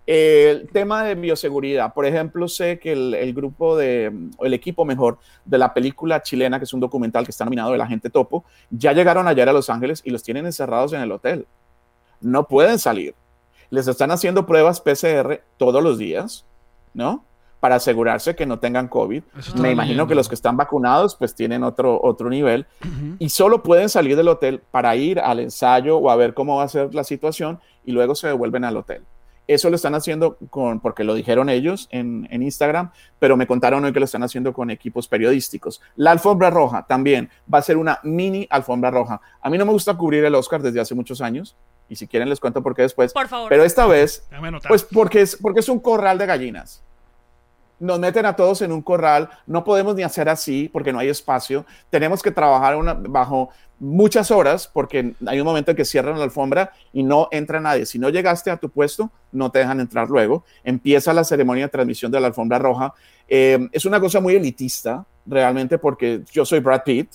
[0.08, 5.20] El tema de bioseguridad, por ejemplo, sé que el, el grupo de, el equipo mejor
[5.44, 8.46] de la película chilena, que es un documental que está nominado de la gente topo,
[8.72, 11.46] ya llegaron ayer a Los Ángeles y los tienen encerrados en el hotel.
[12.22, 13.16] No pueden salir.
[13.70, 16.46] Les están haciendo pruebas PCR todos los días,
[16.94, 17.24] ¿no?
[17.60, 19.24] Para asegurarse que no tengan COVID.
[19.56, 22.66] Me imagino que los que están vacunados pues tienen otro, otro nivel
[23.20, 26.64] y solo pueden salir del hotel para ir al ensayo o a ver cómo va
[26.64, 29.04] a ser la situación y luego se devuelven al hotel.
[29.48, 33.84] Eso lo están haciendo con, porque lo dijeron ellos en, en Instagram, pero me contaron
[33.86, 35.82] hoy que lo están haciendo con equipos periodísticos.
[35.96, 39.22] La alfombra roja también va a ser una mini alfombra roja.
[39.42, 41.56] A mí no me gusta cubrir el Oscar desde hace muchos años,
[41.90, 43.14] y si quieren les cuento por qué después.
[43.14, 43.50] Por favor.
[43.50, 44.28] Pero esta vez,
[44.68, 46.84] pues porque es, porque es un corral de gallinas.
[47.80, 51.10] Nos meten a todos en un corral, no podemos ni hacer así porque no hay
[51.10, 51.66] espacio.
[51.90, 52.76] Tenemos que trabajar
[53.10, 53.50] bajo
[53.80, 57.86] muchas horas porque hay un momento en que cierran la alfombra y no entra nadie.
[57.86, 60.44] Si no llegaste a tu puesto, no te dejan entrar luego.
[60.64, 62.94] Empieza la ceremonia de transmisión de la alfombra roja.
[63.28, 67.10] Eh, es una cosa muy elitista, realmente, porque yo soy Brad Pitt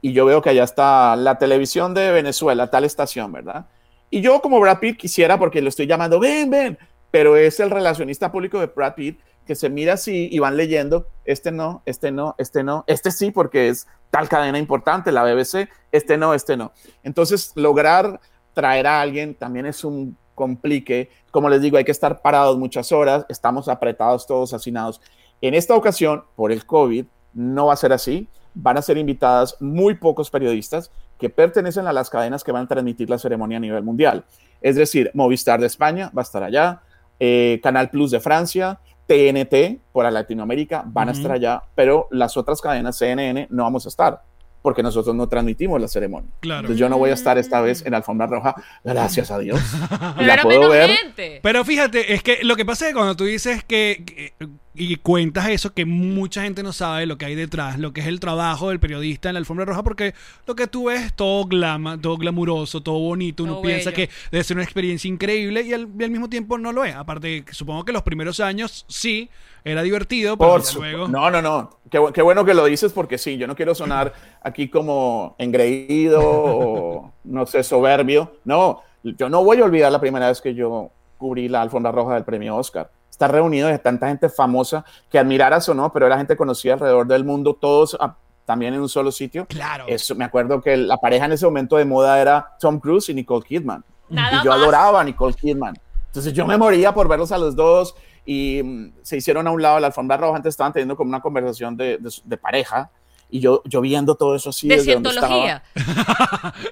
[0.00, 3.66] y yo veo que allá está la televisión de Venezuela, tal estación, ¿verdad?
[4.10, 6.78] Y yo como Brad Pitt quisiera, porque lo estoy llamando, ven, ven,
[7.10, 11.08] pero es el relacionista público de Brad Pitt que se mira así y van leyendo,
[11.24, 15.70] este no, este no, este no, este sí porque es tal cadena importante, la BBC,
[15.90, 16.72] este no, este no.
[17.02, 18.20] Entonces, lograr
[18.52, 21.08] traer a alguien también es un complique.
[21.30, 25.00] Como les digo, hay que estar parados muchas horas, estamos apretados todos, hacinados.
[25.40, 28.28] En esta ocasión, por el COVID, no va a ser así.
[28.52, 32.68] Van a ser invitadas muy pocos periodistas que pertenecen a las cadenas que van a
[32.68, 34.26] transmitir la ceremonia a nivel mundial.
[34.60, 36.82] Es decir, Movistar de España va a estar allá,
[37.18, 38.78] eh, Canal Plus de Francia,
[39.08, 43.88] TNT por Latinoamérica van a estar allá, pero las otras cadenas CNN no vamos a
[43.88, 44.22] estar
[44.60, 46.30] porque nosotros no transmitimos la ceremonia.
[46.40, 46.60] Claro.
[46.60, 48.54] Entonces yo no voy a estar esta vez en la alfombra roja,
[48.84, 49.58] gracias a Dios.
[49.88, 50.90] Pero la era puedo ver.
[50.90, 51.40] gente.
[51.42, 54.34] Pero fíjate, es que lo que pasa es que cuando tú dices que, que-
[54.74, 58.06] y cuentas eso, que mucha gente no sabe lo que hay detrás, lo que es
[58.06, 60.14] el trabajo del periodista en la alfombra roja, porque
[60.46, 64.08] lo que tú ves es todo glama, todo glamuroso, todo bonito, uno Todo piensa bello.
[64.08, 66.94] que debe ser una experiencia increíble y al, y al mismo tiempo no lo es.
[66.94, 69.28] Aparte, que supongo que los primeros años sí
[69.64, 71.08] era divertido, pero Por luego...
[71.08, 71.70] No, no, no.
[71.90, 74.12] Qué, qué bueno que lo dices porque sí, yo no quiero sonar
[74.42, 78.36] aquí como engreído o no sé, soberbio.
[78.44, 82.14] No, yo no voy a olvidar la primera vez que yo cubrí la alfombra roja
[82.14, 82.90] del premio Oscar.
[83.18, 87.04] Estar reunido de tanta gente famosa que admiraras o no, pero era gente conocida alrededor
[87.08, 89.44] del mundo, todos ah, también en un solo sitio.
[89.46, 89.86] Claro.
[89.88, 93.14] Eso, me acuerdo que la pareja en ese momento de moda era Tom Cruise y
[93.14, 93.84] Nicole Kidman.
[94.08, 94.60] Nada y yo más.
[94.60, 95.74] adoraba a Nicole Kidman.
[96.06, 99.60] Entonces yo me moría por verlos a los dos y mm, se hicieron a un
[99.62, 100.36] lado de la alfombra roja.
[100.36, 102.88] Antes estaban teniendo como una conversación de, de- de pareja
[103.30, 104.68] y yo, yo viendo todo eso así.
[104.68, 105.28] De desde donde estaba.
[105.34, 105.62] cientología.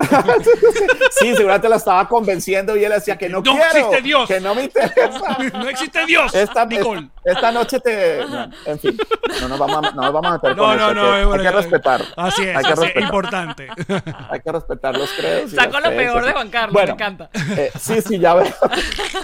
[1.19, 4.29] Sí, seguramente la estaba convenciendo y él decía que no, No quiero, existe Dios.
[4.29, 5.39] que no me interesa.
[5.55, 7.09] no existe Dios, Esta, Nicole.
[7.25, 8.19] esta, esta noche te...
[8.19, 8.99] bueno, en fin,
[9.41, 11.07] no nos vamos a, no nos vamos a meter No, con no, eso, no, hay
[11.07, 12.03] que- es hay bueno, que respetar.
[12.17, 13.03] Así es, Hay que así es, respetar.
[13.03, 13.69] importante.
[14.31, 15.51] Hay que respetar los credos.
[15.53, 17.31] Sacó lo peor de Juan Carlos, Bueno, me encanta.
[17.57, 18.53] eh, sí, sí, ya veo.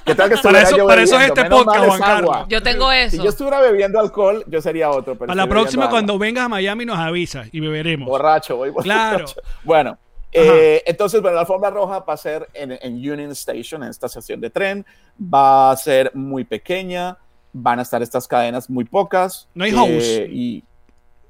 [0.04, 2.36] ¿Qué tal que Para eso- yo para eso es este Menos podcast, Juan Carlos.
[2.48, 3.22] Yo tengo Si eso.
[3.22, 5.14] yo estuviera bebiendo alcohol, yo sería otro.
[5.14, 7.21] pero Para la próxima, cuando vengas a Miami, nos avisas
[7.52, 8.08] y beberemos.
[8.08, 8.84] Borracho, voy borracho.
[8.84, 9.24] Claro.
[9.64, 9.98] Bueno,
[10.32, 14.06] eh, entonces, bueno, la alfombra roja va a ser en, en Union Station, en esta
[14.06, 14.84] estación de tren.
[15.22, 17.18] Va a ser muy pequeña.
[17.52, 19.48] Van a estar estas cadenas muy pocas.
[19.54, 20.32] No hay eh, host.
[20.32, 20.64] Y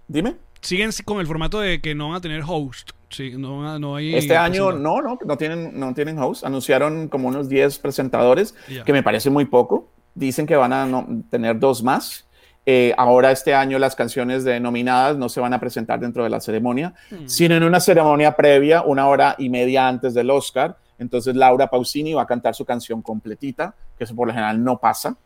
[0.07, 0.37] dime.
[0.61, 2.91] Siguen con el formato de que no van a tener host.
[3.11, 6.45] Sí, no, no hay Este año no, no, no tienen, no tienen host.
[6.45, 8.55] Anunciaron como unos 10 presentadores,
[8.87, 9.91] que me parece muy poco.
[10.15, 12.27] Dicen que van a no- tener dos más.
[12.65, 16.31] Eh, ahora este año las canciones de nominadas no se van a presentar dentro de
[16.31, 17.27] la ceremonia, Hmm.
[17.27, 20.77] sino en una ceremonia previa, una hora y media antes del Oscar.
[20.99, 24.79] Entonces Laura Pausini va a cantar su canción completita, que eso por lo general no
[24.79, 25.17] pasa,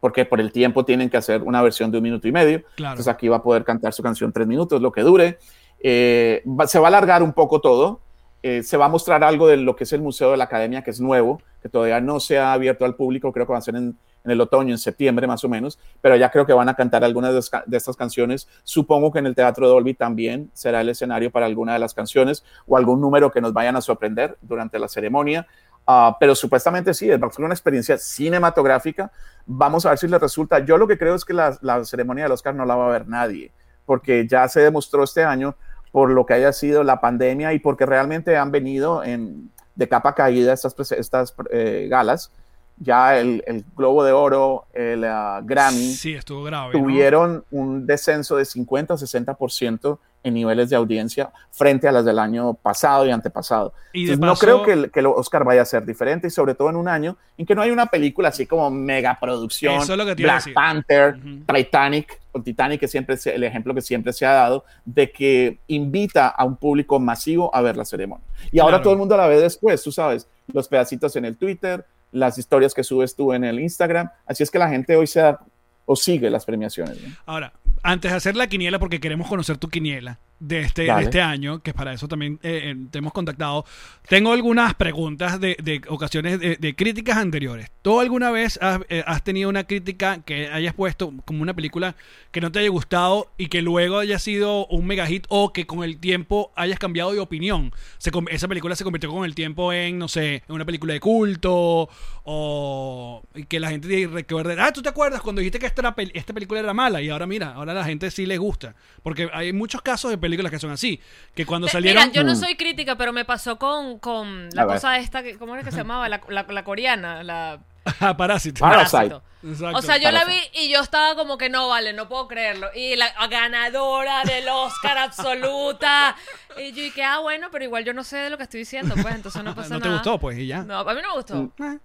[0.00, 2.62] porque por el tiempo tienen que hacer una versión de un minuto y medio.
[2.76, 2.92] Claro.
[2.92, 5.38] Entonces aquí va a poder cantar su canción tres minutos, lo que dure.
[5.82, 8.00] Eh, va- se va a alargar un poco todo.
[8.42, 10.82] Eh, se va a mostrar algo de lo que es el Museo de la Academia,
[10.84, 13.62] que es nuevo, que todavía no se ha abierto al público, creo que va a
[13.62, 16.68] ser en, en el otoño, en septiembre más o menos, pero ya creo que van
[16.68, 17.32] a cantar algunas
[17.66, 18.48] de, estas canciones.
[18.62, 22.44] Supongo que en el Teatro Dolby también será el escenario para alguna de las canciones
[22.66, 25.46] o algún número que nos vayan a sorprender durante la ceremonia.
[25.86, 29.12] Ah, pero supuestamente sí, va a ser una experiencia cinematográfica.
[29.44, 30.60] Vamos a ver si les resulta.
[30.60, 32.92] Yo lo que creo es que la, la ceremonia del Oscar no la va a
[32.92, 33.52] ver nadie,
[33.84, 35.54] porque ya se demostró este año
[35.92, 40.14] por lo que haya sido la pandemia y porque realmente han venido en, de capa
[40.14, 42.32] caída estas, estas eh, galas.
[42.76, 46.74] Ya el, el Globo de Oro, el ah, Grammy, Sí, estuvo grave.
[46.74, 46.80] ¿no?
[46.80, 52.18] tuvieron un descenso de 50 o 60% en niveles de audiencia frente a las del
[52.18, 53.74] año pasado y antepasado.
[53.92, 56.30] Y Entonces, no paso- creo que el, que el Oscar vaya a ser diferente y
[56.30, 59.74] sobre todo en un año en que no hay una película así como mega producción,
[59.74, 60.52] Eso es a Black.
[60.54, 61.44] Panther, Ujú.
[61.54, 65.58] Titanic, o Titanic que siempre es el ejemplo que siempre se ha dado de que
[65.68, 68.24] invita a un público masivo a ver la ceremonia.
[68.50, 68.82] Y ahora Claro.
[68.84, 71.84] todo el mundo la ve después, tú sabes, los pedacitos en el Twitter,
[72.14, 75.20] las historias que subes tú en el Instagram, así es que la gente hoy se
[75.20, 75.44] da
[75.84, 76.96] o sigue las premiaciones.
[77.26, 77.52] Ahora,
[77.84, 81.62] antes de hacer la quiniela, porque queremos conocer tu quiniela, de este, de este año,
[81.62, 83.64] que para eso también eh, eh, te hemos contactado.
[84.08, 87.70] Tengo algunas preguntas de, de ocasiones de, de críticas anteriores.
[87.82, 91.94] ¿Tú alguna vez has, eh, has tenido una crítica que hayas puesto como una película
[92.30, 95.66] que no te haya gustado y que luego haya sido un mega hit o que
[95.66, 97.72] con el tiempo hayas cambiado de opinión?
[97.98, 101.00] Se esa película se convirtió con el tiempo en, no sé, en una película de
[101.00, 101.88] culto
[102.24, 106.32] o que la gente te recuerde, ah, ¿tú te acuerdas cuando dijiste que esta, esta
[106.32, 107.02] película era mala?
[107.02, 108.74] Y ahora mira, ahora a la gente sí le gusta.
[109.02, 111.00] Porque hay muchos casos de películas que son así,
[111.34, 112.02] que cuando salieron...
[112.04, 112.36] Mira, yo no Mm.
[112.36, 114.74] soy crítica, pero me pasó con, con la A ver.
[114.76, 116.08] cosa esta, que, ¿cómo era que se llamaba?
[116.08, 117.58] La, la- la coreana, la
[118.16, 118.60] Parásito.
[118.60, 119.16] Parasite.
[119.46, 119.76] Exacto.
[119.78, 122.68] O sea, yo la vi y yo estaba como que no, vale, no puedo creerlo.
[122.74, 126.16] Y la ganadora del Oscar absoluta.
[126.56, 128.94] Y yo dije, ah, bueno, pero igual yo no sé de lo que estoy diciendo,
[129.02, 129.98] pues entonces no pasa no te nada.
[129.98, 130.62] gustó, pues, y ya.
[130.62, 131.52] No, a mí no me gustó.
[131.62, 131.78] Eh.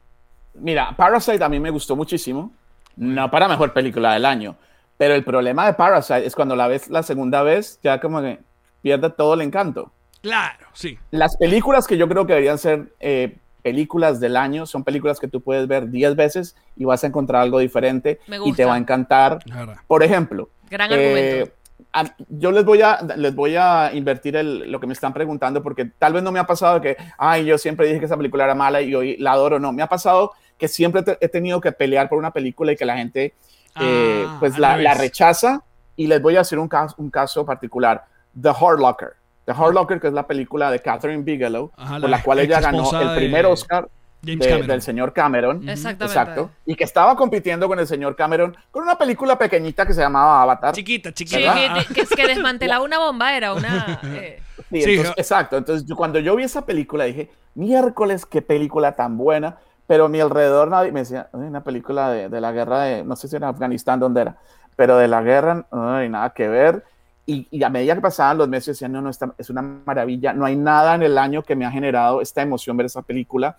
[0.53, 2.53] Mira, Parasite a mí me gustó muchísimo.
[2.95, 4.55] No para mejor película del año.
[4.99, 8.39] Pero el problema de Parasite es cuando la ves la segunda vez, ya como que
[8.81, 9.93] pierde todo el encanto.
[10.21, 10.99] Claro, sí.
[11.09, 15.29] Las películas que yo creo que deberían ser eh, películas del año son películas que
[15.29, 18.73] tú puedes ver 10 veces y vas a encontrar algo diferente Me y te va
[18.73, 19.39] a encantar.
[19.87, 21.49] Por ejemplo, Gran eh,
[21.93, 25.63] a- yo les voy a les voy a invertir el- lo que me están preguntando
[25.63, 28.43] porque tal vez no me ha pasado que ay yo siempre dije que esa película
[28.43, 31.61] era mala y hoy la adoro no me ha pasado que siempre te- he tenido
[31.61, 33.33] que pelear por una película y que la gente
[33.79, 35.61] eh, Ah, pues la, la rechaza
[35.95, 38.05] y les voy a hacer un caso, un caso particular
[38.39, 39.13] The Hard Locker
[39.45, 42.39] The Hard Locker que es la película de Catherine Bigelow Ajá, por la la cual
[42.39, 43.89] ella ganó el de primer Oscar
[44.21, 46.05] de- del señor Cameron Exactamente.
[46.19, 46.51] Exacto.
[46.65, 50.41] Y que estaba compitiendo con el señor Cameron con una película pequeñita que se llamaba
[50.41, 50.73] Avatar.
[50.75, 51.53] Chiquita, Sí, chiquita.
[51.53, 53.99] que, Ah, que, desmantelaba una bomba, era una...
[54.03, 54.41] eh,
[54.71, 55.57] Sí, Sí, entonces- exacto.
[55.57, 59.57] Entonces, yo, cuando yo vi esa película, dije, miércoles, qué película tan buena.
[59.89, 63.03] Pero a mi alrededor nadie me decía, "Ay, una película de, de la guerra de,
[63.03, 64.37] no sé si era Afganistán, dónde era,
[64.75, 66.83] pero de la guerra, ay, nada que ver.
[67.25, 70.31] Y, y a medida que pasaban los meses, decían, no, no, esta- es una maravilla.
[70.33, 73.57] No hay nada en el año que me ha generado esta emoción ver esa película.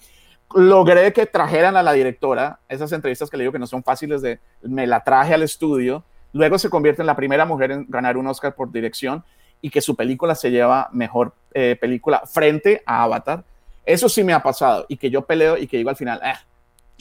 [0.55, 4.22] Logré que trajeran a la directora, esas entrevistas que le digo que no son fáciles
[4.22, 6.05] de, me la traje al estudio.
[6.33, 9.24] Luego se convierte en la primera mujer en ganar un Oscar por dirección
[9.61, 13.43] y que su película se lleva mejor eh, película frente a Avatar.
[13.85, 16.41] Eso sí me ha pasado y que yo peleo y que digo al final, "Ah,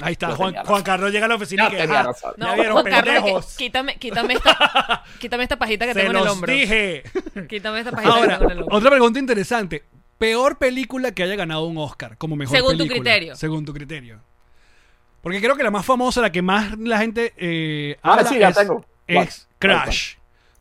[0.02, 0.56] Ahí está, Juan.
[0.84, 2.34] Carlos llega a la oficina No y que, tenía "Ah, razón".
[2.38, 3.56] ya No, vieron, Juan Carlos, que- pendejos.
[3.58, 6.54] quítame, quítame, esta, quítame esta pajita que Se tengo en el hombro.
[6.54, 7.04] dije.
[7.50, 8.78] Quítame esta pajita que Ahora, tengo en el hombro.
[8.78, 9.84] otra pregunta interesante.
[10.18, 13.02] Peor película que haya ganado un Oscar como mejor Según tu película.
[13.02, 13.36] criterio.
[13.36, 14.22] Según tu criterio.
[15.22, 18.40] Porque creo que la más famosa, la que más la gente eh, Ah, habla sí,
[18.40, 18.86] ya es, tengo.
[19.06, 19.48] es.
[19.60, 20.14] Crash.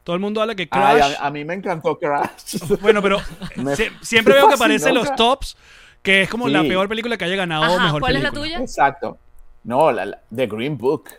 [0.02, 1.14] Todo el mundo habla que Ay, Crash.
[1.20, 2.58] a, a mí me encantó Crash.
[2.80, 3.20] Bueno, pero
[3.56, 5.16] Me- siempre veo que fascinó, aparece en los Crash.
[5.16, 5.56] tops
[6.02, 8.52] que es como la peor película que haya ganado Ajá, mejor ¿cuál es la película.
[8.56, 8.64] tuya?
[8.64, 9.18] Exacto.
[9.64, 11.10] No, la, la- The Green Book.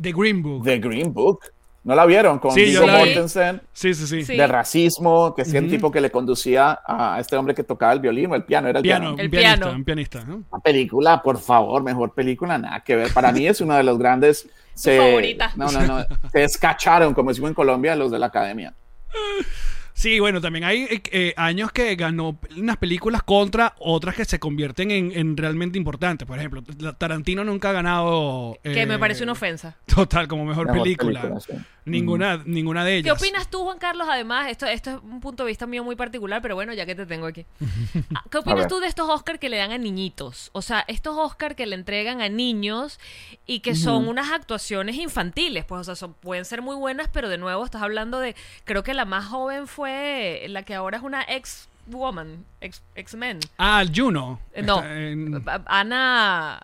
[0.00, 0.64] The Green Book.
[0.64, 1.40] The Green Book.
[1.82, 2.38] ¿No la vieron?
[2.38, 2.98] Con Sí, Viggo la vi.
[3.06, 3.62] Mortensen.
[3.72, 4.22] Sí, sí, sí.
[4.22, 4.36] Sí.
[4.36, 8.00] De racismo, que es el tipo que le conducía a este hombre que tocaba el
[8.00, 8.68] violín o el piano.
[8.68, 9.76] Era el Piano, El pianista, piano.
[9.76, 10.24] un pianista.
[10.24, 10.42] ¿no?
[10.50, 13.12] Una película, por favor, mejor película, nada que ver.
[13.14, 14.46] Para mí es uno de los grandes.
[14.74, 15.52] Se, favorita.
[15.56, 16.04] No, no, no.
[16.30, 18.74] Se descacharon, como decimos en Colombia, los de la academia.
[20.00, 24.38] Sí, bueno, también hay eh, eh, años que ganó unas películas contra otras que se
[24.38, 26.26] convierten en, en realmente importantes.
[26.26, 28.58] Por ejemplo, la- Tarantino nunca ha ganado.
[28.62, 29.76] Que eh, me parece una ofensa.
[29.94, 31.20] Total, como mejor, Mejor película.
[31.20, 31.52] película, sí.
[31.84, 33.18] Ninguna, ninguna de ¿Qué ellas.
[33.20, 34.06] opinas tú, Juan Carlos?
[34.10, 36.94] Además, esto, esto es un punto de vista mío muy particular, pero bueno, ya que
[36.94, 37.46] te tengo aquí.
[38.14, 40.50] Ah, ¿Qué opinas tú de estos Oscar que le dan a niñitos?
[40.52, 42.98] O sea, estos Oscar que le entregan a niños
[43.46, 47.28] y que son unas actuaciones infantiles, pues, o sea, son- pueden ser muy buenas, pero
[47.28, 51.02] de nuevo estás hablando de, creo que la más joven fue la que ahora es
[51.02, 53.40] una ex woman, ex, ex-men.
[53.58, 54.38] Ah, Juno.
[54.52, 56.60] Eh, No, en- Ana...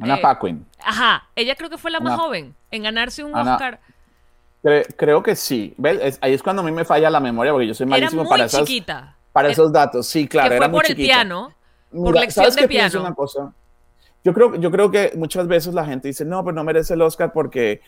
[0.00, 0.64] Ana eh, Paquin.
[0.84, 3.80] Ajá, ella creo que fue la más Ana- joven en ganarse un Ana- Oscar.
[4.62, 5.74] Cre- creo que sí.
[5.76, 5.98] ¿Ves?
[6.02, 8.22] Es- ahí es cuando a mí me falla la memoria, porque yo soy Era malísimo
[8.22, 9.14] muy para, esas, chiquita.
[9.32, 10.06] para Era- esos datos.
[10.06, 11.06] Sí, claro, que era fue muy por el chiquita.
[11.14, 11.52] piano,
[11.90, 13.00] por Mira, lección ¿sabes de qué piano.
[13.00, 13.52] una cosa?
[14.24, 17.02] Yo creo, yo creo que muchas veces la gente dice, no, pues no merece el
[17.02, 17.80] Oscar porque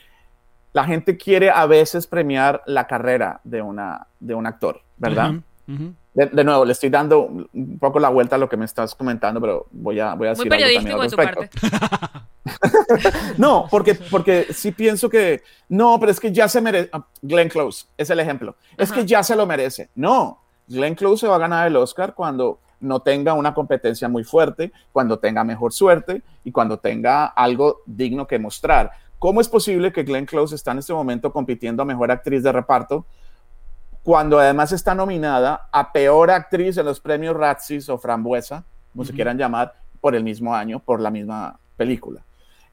[0.72, 5.32] la gente quiere a veces premiar la carrera de, una, de un actor, ¿verdad?
[5.66, 8.94] De, de nuevo, le estoy dando un poco la vuelta a lo que me estás
[8.94, 12.00] comentando, pero voy a, voy a Muy decir algo también periodístico al de tu respecto.
[12.00, 12.26] parte.
[13.38, 17.48] No, porque, porque sí pienso que, no, pero es que ya se merece, ah, Glenn
[17.48, 19.90] Close es el ejemplo, es que ya se lo merece.
[19.94, 24.24] No, Glenn Close se va a ganar el Oscar cuando no tenga una competencia muy
[24.24, 28.90] fuerte, cuando tenga mejor suerte y cuando tenga algo digno que mostrar.
[29.18, 32.52] ¿Cómo es posible que Glenn Close está en este momento compitiendo a mejor actriz de
[32.52, 33.04] reparto
[34.02, 39.12] cuando además está nominada a peor actriz en los premios Razzies o Frambuesa, como se
[39.12, 42.22] quieran llamar, por el mismo año, por la misma película?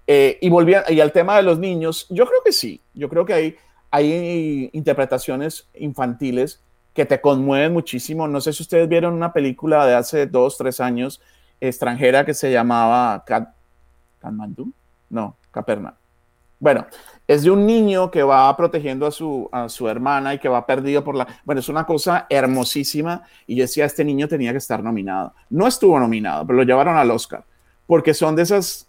[0.08, 3.10] Eh, y, volví a- y al tema de los niños, yo creo que sí, yo
[3.10, 3.56] creo que hay,
[3.92, 6.62] hay interpretaciones infantiles
[6.94, 8.28] que te conmueven muchísimo.
[8.28, 11.22] No sé si ustedes vieron una película de hace dos, tres años
[11.60, 13.54] extranjera que se llamaba Kat-
[14.20, 14.72] Katmandú,
[15.10, 15.94] no, Caperna.
[16.60, 16.88] Bueno,
[17.28, 20.66] es de un niño que va protegiendo a su, a su hermana y que va
[20.66, 21.28] perdido por la...
[21.46, 25.34] Bueno, es una cosa hermosísima y yo decía, este niño tenía que estar nominado.
[25.50, 27.44] No estuvo nominado, pero lo llevaron al Oscar,
[27.86, 28.87] porque son de esas...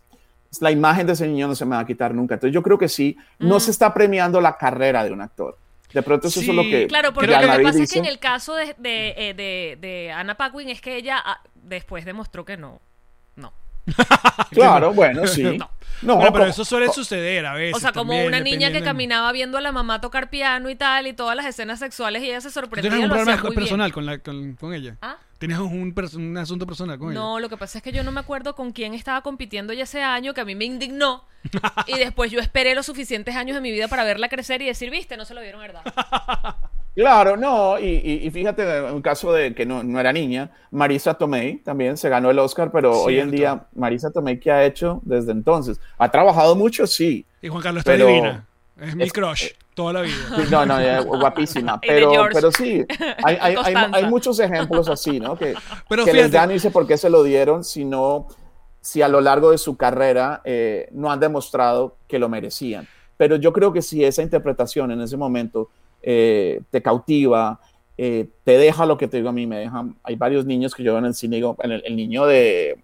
[0.60, 2.34] La imagen de ese niño no se me va a quitar nunca.
[2.34, 3.60] Entonces yo creo que sí, no Mm.
[3.60, 5.56] se está premiando la carrera de un actor.
[5.92, 6.86] De pronto eso, Sí, es lo que...
[6.86, 7.98] Claro, porque lo que pasa es que dice.
[8.00, 12.04] en el caso de, de, eh, de- de Anna Paquin es que ella ah, después
[12.04, 12.80] demostró que no.
[13.36, 13.52] No.
[14.50, 15.42] Claro, bueno, sí.
[15.58, 15.70] No.
[16.02, 17.76] No, Bueno, pero eso suele suceder a veces.
[17.76, 20.76] O sea, como también, una niña que caminaba viendo a la mamá tocar piano y
[20.76, 22.90] tal, y todas las escenas sexuales, y ella se ¿Tú sorprendía.
[22.90, 23.54] ¿Tienes un lo problema bien.
[23.54, 24.96] personal con, la, con, con ella?
[25.02, 25.16] ¿Ah?
[25.38, 27.20] ¿Tienes un, asunto personal con ella?
[27.20, 29.84] No, lo que pasa es que yo no me acuerdo con quién estaba compitiendo ya
[29.84, 31.24] ese año, que a mí me indignó.
[31.86, 34.90] y después yo esperé los suficientes años de mi vida para verla crecer y decir,
[34.90, 35.82] viste, no se lo dieron verdad.
[36.94, 40.50] Claro, no, y, y- y fíjate, en un caso de que no, no era niña,
[40.72, 44.64] Marisa Tomei también se ganó el Oscar, pero hoy en día, Marisa Tomei, ¿qué ha
[44.64, 45.80] hecho desde entonces?
[45.96, 46.88] ¿Ha trabajado mucho?
[46.88, 47.24] Sí.
[47.40, 48.48] Y Juan Carlos está divina.
[48.80, 50.14] Es mi es- crush toda la vida.
[50.50, 51.80] No, no, eh, guapísima.
[51.86, 52.84] Pero, pero sí,
[53.22, 55.36] hay, hay- hay- hay muchos ejemplos así, ¿no?
[55.36, 55.54] Que,
[55.88, 58.26] Pero que les dan y dice por qué se lo dieron, sino
[58.80, 62.88] si a lo largo de su carrera eh, no han demostrado que lo merecían.
[63.16, 65.68] Pero yo creo que si esa interpretación en ese momento
[66.02, 67.60] eh, te cautiva,
[67.96, 70.82] eh, te deja lo que te digo a mí, me dejan, hay varios niños que
[70.84, 72.78] yo veo en el cine, digo, en el, el niño de,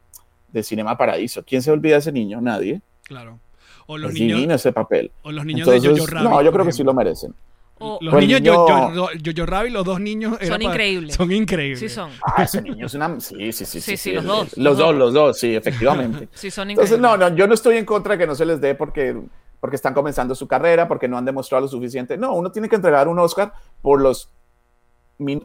[0.52, 2.40] de Cinema Paradiso, ¿quién se olvida de ese niño?
[2.40, 2.80] Nadie.
[3.04, 3.38] Claro.
[3.86, 5.10] O los es niños, divino ese papel.
[5.22, 6.30] o los niños Entonces, de Jojo Rabbit.
[6.30, 7.34] no, yo creo que sí lo merecen.
[7.78, 10.38] O- Los el niños niño- Jojo Jojo Rabbit, los dos niños.
[10.40, 11.14] Son para- increíbles.
[11.16, 11.80] Son increíbles.
[11.80, 12.10] sí son.
[12.24, 13.18] Ah, ese niño es una...
[13.20, 13.80] Sí, sí, sí.
[13.80, 14.96] Sí, sí, los dos, Los, los dos, dos.
[14.96, 16.28] los dos, sí, efectivamente.
[16.34, 16.92] Sí son increíbles.
[16.92, 19.20] Entonces, no, no, yo no estoy en contra de que no se les dé porque,
[19.60, 22.16] porque están comenzando su carrera, porque no han demostrado lo suficiente.
[22.16, 24.30] No, uno tiene que entregar un Oscar por los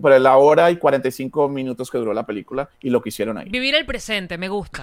[0.02, 3.50] por la hora y 45 minutos que duró la película y lo que hicieron ahí.
[3.50, 4.82] Vivir el presente, me gusta.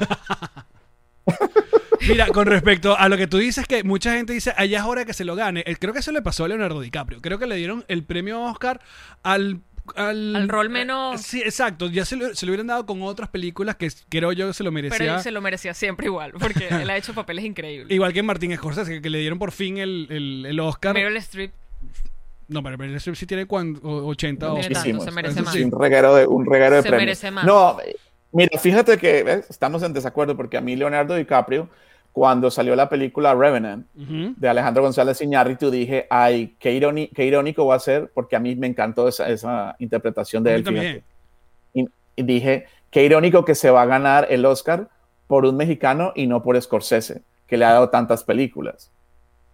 [2.08, 5.04] Mira, con respecto a lo que tú dices, que mucha gente dice, allá es hora
[5.04, 5.62] que se lo gane.
[5.66, 7.20] Eh, Creo que eso le pasó a Leonardo DiCaprio.
[7.20, 8.80] Creo que le dieron el premio Oscar
[9.22, 9.60] al.
[9.94, 11.86] Al, Al rol menos- Sí, exacto.
[11.88, 14.64] Ya se lo, se lo hubieran dado con otras películas que creo yo que se
[14.64, 14.98] lo merecía.
[14.98, 17.88] Pero él se lo merecía siempre igual, porque él ha hecho papeles increíbles.
[17.92, 20.92] Igual que Martín Scorsese, que, que le dieron por fin el, el, el Oscar.
[20.92, 21.52] Meryl Streep
[22.48, 25.52] No, pero Meryl Streep sí tiene cuan- o- 80 No o se merece más.
[25.54, 25.62] sí.
[25.62, 27.06] Un reguero de, un reguero de Se premios.
[27.06, 27.44] merece más.
[27.44, 27.94] No, eh,
[28.32, 29.46] mira, fíjate que ¿ves?
[29.48, 31.68] estamos en desacuerdo porque a mí Leonardo DiCaprio,
[32.16, 37.66] cuando salió la película Revenant, de Alejandro González Iñárritu, dije, ay, qué, ironi- qué irónico
[37.66, 40.64] va a ser, porque a mí me encantó esa, esa interpretación de él.
[41.74, 41.86] Y,
[42.16, 44.88] y dije, qué irónico que se va a ganar el Oscar
[45.26, 48.90] por un mexicano y no por Scorsese, que le ha dado tantas películas,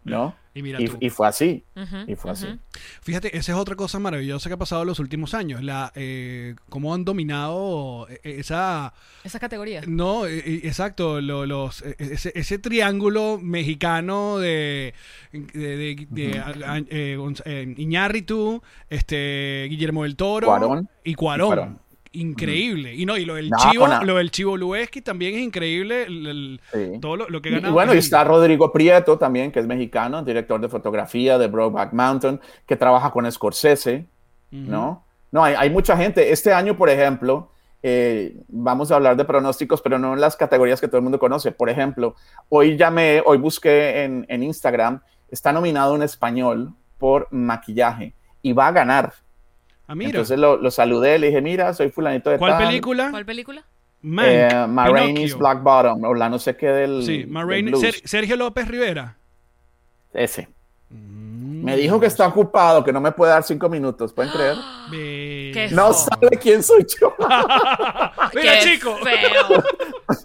[0.04, 0.36] ¿no?
[0.54, 0.98] Y mira Y, tú.
[1.00, 1.64] y fue así,
[2.06, 2.46] y fue así.
[3.00, 5.62] Fíjate, esa es otra cosa maravillosa que ha pasado en los últimos años.
[5.62, 8.92] La, eh, cómo han dominado eh, esa...
[9.24, 9.80] Esa categoría.
[9.86, 14.92] No, eh, eh, exacto, lo- los, eh, ese, ese triángulo mexicano de,
[15.32, 20.88] de, de- de, a- a- eh, Gonz- eh, Iñárritu, este, Guillermo del Toro Cuarón.
[21.02, 21.46] y Cuarón.
[21.46, 21.78] Y Cuarón.
[22.12, 22.94] Increíble.
[22.94, 26.04] Y no, y lo del No, Chivo, lo del Chivo Lueski también es increíble.
[26.04, 26.98] el- el- Sí.
[27.00, 27.68] todo lo, lo que gana.
[27.68, 31.92] Y bueno, y está Rodrigo Prieto también, que es mexicano, director de fotografía de Brokeback
[31.92, 34.06] Mountain, que trabaja con Scorsese,
[34.50, 35.04] ¿no?
[35.30, 36.30] No, hay, hay mucha gente.
[36.32, 37.50] Este año, por ejemplo,
[37.82, 41.18] eh, vamos a hablar de pronósticos, pero no en las categorías que todo el mundo
[41.18, 41.50] conoce.
[41.52, 42.14] Por ejemplo,
[42.50, 45.00] hoy llamé, hoy busqué en, en Instagram,
[45.30, 49.14] está nominado un español por maquillaje y va a ganar.
[49.92, 50.10] Ah, mira.
[50.10, 53.10] Entonces lo, lo saludé, le dije, mira, soy fulanito de ¿Cuál tal, película?
[53.10, 53.62] ¿Cuál película?
[54.00, 55.34] Mank, Eh.
[55.38, 57.04] Black Bottom, o la no sé qué del.
[57.04, 57.80] Sí, Ma del Rainey- blues.
[57.82, 59.16] Ser- Sergio López Rivera.
[60.12, 60.48] Ese.
[60.90, 61.64] Mm.
[61.64, 64.56] Me dijo que está ocupado, que no me puede dar cinco minutos, ¿pueden creer?
[64.90, 65.94] Qué No feo.
[65.94, 67.14] sabe quién soy yo.
[68.34, 68.96] Mira, chico.
[68.96, 69.62] feo.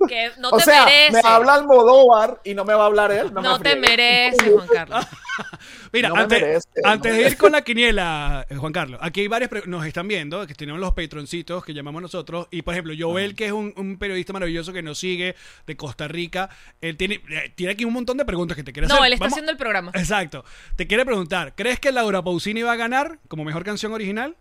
[0.07, 1.11] Que no o te sea, merece.
[1.11, 3.33] me habla Almodóvar y no me va a hablar él.
[3.33, 5.05] No, no me te mereces, Juan Carlos.
[5.93, 9.49] Mira, No antes, merece, de ir con la quiniela, eh, Juan Carlos, aquí hay varios,
[9.67, 13.47] nos están viendo, que tenemos los patroncitos que llamamos nosotros, y por ejemplo, Joel, que
[13.47, 15.35] es un, un periodista maravilloso que nos sigue
[15.65, 16.49] de Costa Rica,
[16.81, 18.97] él tiene, eh, tiene aquí un montón de preguntas que te quiere hacer.
[18.97, 19.91] No, él está Vamos- haciendo el programa.
[19.93, 20.43] Exacto.
[20.75, 24.35] Te quiere preguntar, ¿crees que Laura Pausini va a ganar como mejor canción original?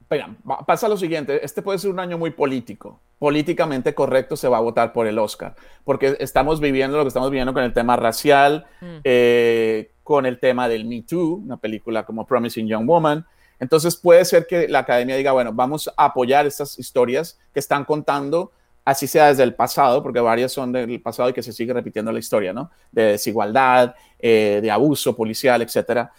[0.00, 0.30] Espera,
[0.66, 2.98] pasa lo siguiente, este puede ser un año muy político.
[3.18, 5.54] Políticamente correcto se va a votar por el Oscar,
[5.84, 8.64] porque estamos viviendo lo que estamos viviendo con el tema racial,
[9.04, 13.26] eh, con el tema del Me Too, una película como Promising Young Woman.
[13.60, 17.84] Entonces puede ser que la academia diga, bueno, vamos a apoyar estas historias que están
[17.84, 18.50] contando,
[18.86, 22.10] así sea desde el pasado, porque varias son del pasado y que se sigue repitiendo
[22.10, 22.70] la historia, ¿no?
[22.90, 26.10] De desigualdad, eh, de abuso policial, etcétera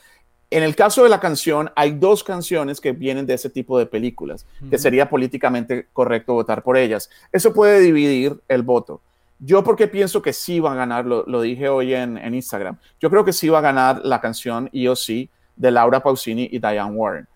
[0.51, 3.87] En el caso de la canción, hay dos canciones que vienen de ese tipo de
[3.87, 7.09] películas, que sería políticamente correcto votar por ellas.
[7.31, 9.01] Eso puede dividir el voto.
[9.39, 12.77] Yo porque pienso que sí va a ganar, lo, lo dije hoy en, en Instagram,
[12.99, 16.91] yo creo que sí va a ganar la canción EOC de Laura Pausini y Diane
[16.91, 17.27] Warren.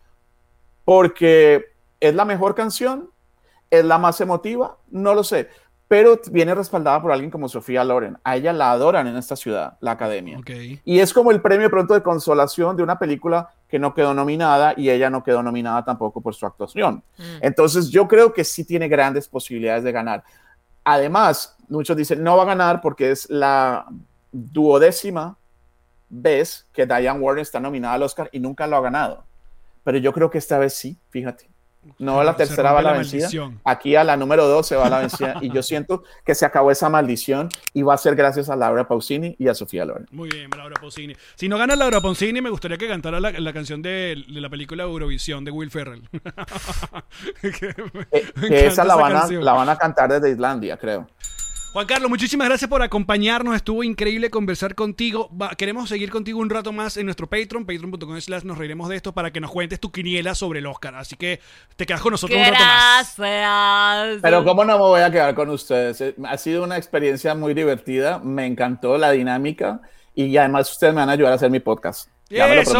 [0.86, 1.66] Porque
[1.99, 3.10] es la mejor canción,
[3.70, 5.49] es la más emotiva, no lo sé,
[5.88, 8.18] pero viene respaldada por alguien como Sofía Loren.
[8.24, 10.39] A ella la adoran en esta ciudad, la academia.
[10.84, 14.74] Y es como el premio pronto de consolación de una película que no quedó nominada
[14.76, 17.04] y ella no quedó nominada tampoco por su actuación.
[17.18, 17.24] Mm.
[17.41, 20.24] Entonces yo creo que sí tiene grandes posibilidades de ganar.
[20.84, 23.86] Además, muchos dicen no va a ganar porque es la
[24.32, 25.38] duodécima
[26.10, 29.26] vez que Diane Warren está nominada al Oscar y nunca lo ha ganado.
[29.84, 31.53] Pero yo creo que esta vez sí, fíjate.
[32.00, 33.20] No a la tercera va rompe la la vencida.
[33.24, 33.62] maldición.
[33.64, 35.36] Aquí a la número dos se va la vencida.
[35.42, 38.88] y yo siento que se acabó esa maldición y va a ser gracias a Laura
[38.88, 40.08] Pausini y a Sofía Loren.
[40.12, 41.16] Muy bien, Laura Pausini.
[41.36, 44.50] Si no gana Laura Pausini, me gustaría que cantara la, la canción de, de la
[44.50, 46.04] película Eurovisión de Will Ferrell.
[47.42, 51.08] Que me- Eh, me esa la van, a, la van a cantar desde Islandia, creo.
[51.74, 53.56] Juan Carlos, muchísimas gracias por acompañarnos.
[53.56, 55.28] Estuvo increíble conversar contigo.
[55.36, 58.96] Va- queremos seguir contigo un rato más en nuestro Patreon, patreon.com slash nos reiremos de
[58.98, 60.94] esto para que nos cuentes tu quiniela sobre el Oscar.
[60.94, 61.40] Así que
[61.76, 63.16] te quedas con nosotros un rato más.
[63.18, 64.20] Gracias.
[64.22, 66.00] Pero cómo no me voy a quedar con ustedes.
[66.02, 68.20] Eh, Ha sido una experiencia muy divertida.
[68.20, 69.82] Me encantó la dinámica
[70.14, 72.08] y además ustedes me van a ayudar a hacer mi podcast.
[72.30, 72.46] Ya.
[72.54, 72.78] ¡Listo!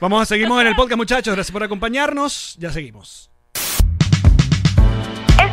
[0.00, 1.34] Vamos a seguimos en el podcast, muchachos.
[1.34, 2.54] Gracias por acompañarnos.
[2.60, 3.32] Ya seguimos.